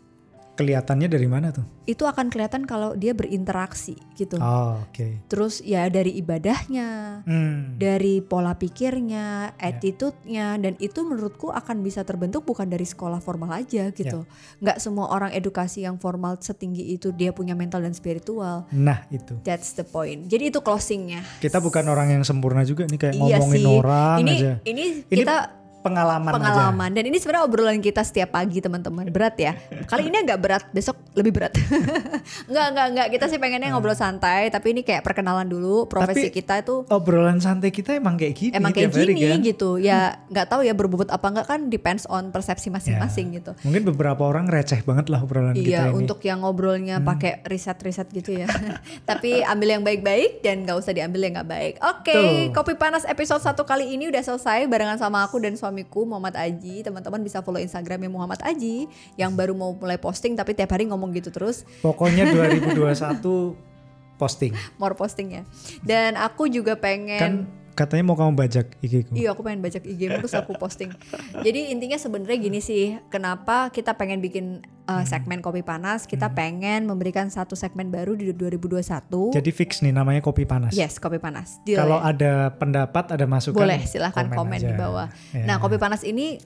Kelihatannya 0.63 1.09
dari 1.09 1.27
mana 1.27 1.51
tuh? 1.51 1.67
Itu 1.83 2.07
akan 2.07 2.31
kelihatan 2.31 2.63
kalau 2.63 2.95
dia 2.95 3.11
berinteraksi 3.13 3.99
gitu. 4.15 4.39
Oh, 4.39 4.79
oke. 4.81 5.27
Terus 5.27 5.59
ya 5.61 5.87
dari 5.87 6.15
ibadahnya, 6.15 7.21
Hmm. 7.23 7.75
dari 7.77 8.19
pola 8.19 8.55
pikirnya, 8.55 9.59
attitude-nya 9.59 10.57
dan 10.57 10.79
itu 10.79 11.03
menurutku 11.03 11.51
akan 11.51 11.83
bisa 11.83 12.03
terbentuk 12.03 12.43
bukan 12.43 12.67
dari 12.67 12.85
sekolah 12.85 13.19
formal 13.19 13.51
aja 13.53 13.91
gitu. 13.91 14.23
Nggak 14.59 14.79
semua 14.79 15.11
orang 15.11 15.31
edukasi 15.33 15.83
yang 15.83 15.99
formal 15.99 16.39
setinggi 16.39 16.93
itu 16.93 17.11
dia 17.11 17.31
punya 17.31 17.53
mental 17.53 17.83
dan 17.83 17.93
spiritual. 17.93 18.65
Nah, 18.71 19.03
itu. 19.09 19.35
That's 19.43 19.75
the 19.75 19.83
point. 19.83 20.27
Jadi 20.27 20.49
itu 20.49 20.61
closingnya. 20.61 21.27
Kita 21.39 21.59
bukan 21.59 21.85
orang 21.85 22.11
yang 22.11 22.23
sempurna 22.23 22.63
juga 22.63 22.87
nih 22.87 22.99
kayak 23.01 23.15
Iya 23.15 23.21
ngomongin 23.37 23.59
sih. 23.59 23.67
orang 23.73 24.17
ini 24.19 24.33
aja. 24.33 24.53
ini 24.63 24.85
Ini 25.03 25.17
kita 25.19 25.37
Pengalaman, 25.83 26.31
pengalaman 26.31 26.91
dan 26.91 27.05
ini 27.05 27.19
sebenarnya 27.19 27.45
obrolan 27.45 27.79
kita 27.79 28.01
setiap 28.01 28.33
pagi 28.33 28.59
teman-teman 28.59 29.11
berat 29.11 29.35
ya 29.35 29.53
kali 29.85 30.07
ini 30.07 30.23
agak 30.23 30.39
berat 30.39 30.65
besok 30.71 30.95
lebih 31.13 31.35
berat 31.35 31.53
nggak 32.51 32.67
nggak 32.71 32.87
nggak 32.93 33.09
kita 33.11 33.25
sih 33.27 33.37
pengennya 33.37 33.75
ngobrol 33.75 33.93
santai 33.93 34.47
tapi 34.49 34.73
ini 34.73 34.81
kayak 34.81 35.03
perkenalan 35.03 35.45
dulu 35.45 35.85
profesi 35.85 36.31
Tapi- 36.31 36.35
kita 36.35 36.55
itu 36.61 36.77
aja. 36.83 36.95
Obrolan 36.95 37.39
santai 37.39 37.69
kita 37.69 37.95
emang 37.95 38.15
kayak 38.15 38.35
gini 38.35 38.53
emang 38.55 38.71
kayak 38.71 38.95
hari 38.95 39.13
gini 39.13 39.29
kan? 39.29 39.41
gitu 39.43 39.71
ya 39.77 40.01
nggak 40.27 40.47
tahu 40.47 40.63
ya 40.63 40.73
berbobot 40.73 41.09
apa 41.09 41.27
nggak 41.29 41.47
kan 41.47 41.61
depends 41.67 42.07
on 42.07 42.31
persepsi 42.31 42.71
masing-masing 42.71 43.35
gitu 43.35 43.53
Mungkin 43.63 43.83
beberapa 43.85 44.23
orang 44.23 44.47
receh 44.47 44.81
banget 44.83 45.09
lah 45.09 45.21
obrolan 45.21 45.53
Iya 45.53 45.63
kita 45.63 45.83
ini. 45.83 45.91
Hmm. 45.91 46.01
untuk 46.01 46.19
yang 46.21 46.39
ngobrolnya 46.41 46.97
pakai 47.01 47.43
riset-riset 47.43 48.09
gitu 48.11 48.35
ya. 48.35 48.47
Tapi 49.09 49.43
ambil 49.43 49.69
yang 49.71 49.83
baik-baik 49.83 50.41
dan 50.41 50.63
nggak 50.63 50.77
usah 50.77 50.93
diambil 50.93 51.21
yang 51.23 51.35
nggak 51.35 51.49
baik. 51.49 51.75
Oke, 51.81 52.13
Tuh. 52.13 52.53
kopi 52.53 52.75
panas 52.75 53.03
episode 53.05 53.41
satu 53.41 53.63
kali 53.63 53.91
ini 53.91 54.07
udah 54.07 54.21
selesai 54.21 54.67
barengan 54.67 54.97
sama 54.97 55.23
aku 55.23 55.39
dan 55.39 55.55
suamiku 55.73 56.05
Muhammad 56.05 56.37
Aji. 56.37 56.85
Teman-teman 56.85 57.25
bisa 57.25 57.41
follow 57.41 57.57
Instagramnya 57.57 58.13
Muhammad 58.13 58.45
Aji 58.45 58.85
yang 59.17 59.33
baru 59.33 59.57
mau 59.57 59.73
mulai 59.73 59.97
posting 59.97 60.37
tapi 60.37 60.53
tiap 60.53 60.69
hari 60.77 60.85
ngomong 60.85 61.17
gitu 61.17 61.33
terus. 61.33 61.65
Pokoknya 61.81 62.29
2021 62.29 63.73
posting. 64.21 64.53
More 64.81 64.93
postingnya. 64.93 65.49
Dan 65.81 66.21
aku 66.21 66.53
juga 66.53 66.77
pengen 66.77 67.17
Kan 67.17 67.35
katanya 67.73 68.05
mau 68.05 68.17
kamu 68.17 68.37
bajak 68.37 68.77
IG 68.85 69.09
ku. 69.09 69.13
Iya 69.17 69.33
aku 69.33 69.41
pengen 69.41 69.65
baca 69.65 69.79
IG 69.81 70.01
terus 70.09 70.35
aku 70.37 70.53
posting. 70.57 70.93
Jadi 71.41 71.73
intinya 71.73 71.97
sebenarnya 71.97 72.39
gini 72.39 72.61
sih, 72.61 73.01
kenapa 73.09 73.73
kita 73.73 73.97
pengen 73.97 74.21
bikin 74.21 74.61
uh, 74.85 75.01
Hmm. 75.01 75.07
segmen 75.09 75.41
kopi 75.41 75.65
panas? 75.65 76.05
Kita 76.05 76.31
pengen 76.37 76.85
memberikan 76.85 77.33
satu 77.33 77.57
segmen 77.57 77.89
baru 77.89 78.13
di 78.13 78.31
2021. 78.31 79.33
Jadi 79.33 79.51
fix 79.51 79.81
nih 79.81 79.93
namanya 79.93 80.21
kopi 80.21 80.45
panas. 80.45 80.77
yes, 80.77 81.01
kopi 81.01 81.17
panas. 81.17 81.59
Kalau 81.65 81.99
ya? 81.99 82.13
ada 82.13 82.33
pendapat, 82.55 83.09
ada 83.13 83.25
masukan, 83.25 83.57
boleh 83.65 83.81
silahkan 83.89 84.29
komen, 84.29 84.61
aja. 84.61 84.69
di 84.69 84.75
bawah. 84.77 85.09
Ya. 85.33 85.45
Nah 85.49 85.57
kopi 85.57 85.81
panas 85.81 86.05
ini 86.05 86.39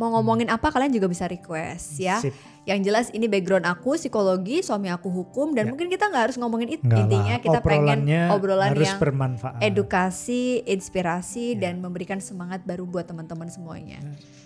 mau 0.00 0.16
ngomongin 0.16 0.48
apa 0.48 0.72
kalian 0.72 0.88
juga 0.90 1.04
bisa 1.06 1.28
request 1.28 2.00
ya. 2.00 2.16
Sip. 2.18 2.32
Yang 2.64 2.80
jelas 2.86 3.06
ini 3.10 3.24
background 3.24 3.64
aku 3.64 3.96
psikologi, 3.96 4.60
suami 4.60 4.88
aku 4.88 5.08
hukum 5.08 5.52
dan 5.52 5.64
Ya. 5.64 5.70
mungkin 5.72 5.88
kita 5.88 6.08
nggak 6.08 6.24
harus 6.28 6.36
ngomongin 6.36 6.68
itu. 6.70 6.84
Intinya 6.86 7.36
lah, 7.36 7.40
kita 7.40 7.58
pengen 7.60 8.04
obrolan 8.30 8.72
harus 8.72 8.84
yang 8.86 9.00
bermanfaat. 9.00 9.60
edukasi, 9.60 10.64
inspirasi 10.64 11.56
Ya. 11.56 11.68
dan 11.68 11.80
memberikan 11.80 12.16
semangat 12.18 12.60
baru 12.62 12.84
buat 12.84 13.04
teman-teman 13.04 13.48
semuanya. 13.48 14.00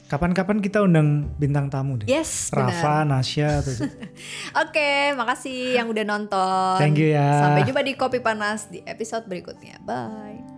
Kapan-kapan 0.04 0.60
kita 0.60 0.78
undang 0.80 1.26
bintang 1.36 1.66
tamu 1.66 1.96
deh. 1.96 2.06
Yes, 2.06 2.50
benar. 2.50 2.70
Rafa, 2.70 2.94
Nasya, 3.02 3.48
atau 3.60 3.72
Oke, 4.62 4.90
makasih 5.12 5.74
yang 5.74 5.90
udah 5.90 6.04
nonton. 6.04 6.76
Thank 6.78 6.98
you 6.98 7.10
ya. 7.10 7.40
Sampai 7.40 7.66
jumpa 7.66 7.82
di 7.82 7.92
Kopi 7.94 8.20
Panas 8.20 8.68
di 8.68 8.78
episode 8.84 9.26
berikutnya. 9.26 9.82
Bye. 9.82 10.53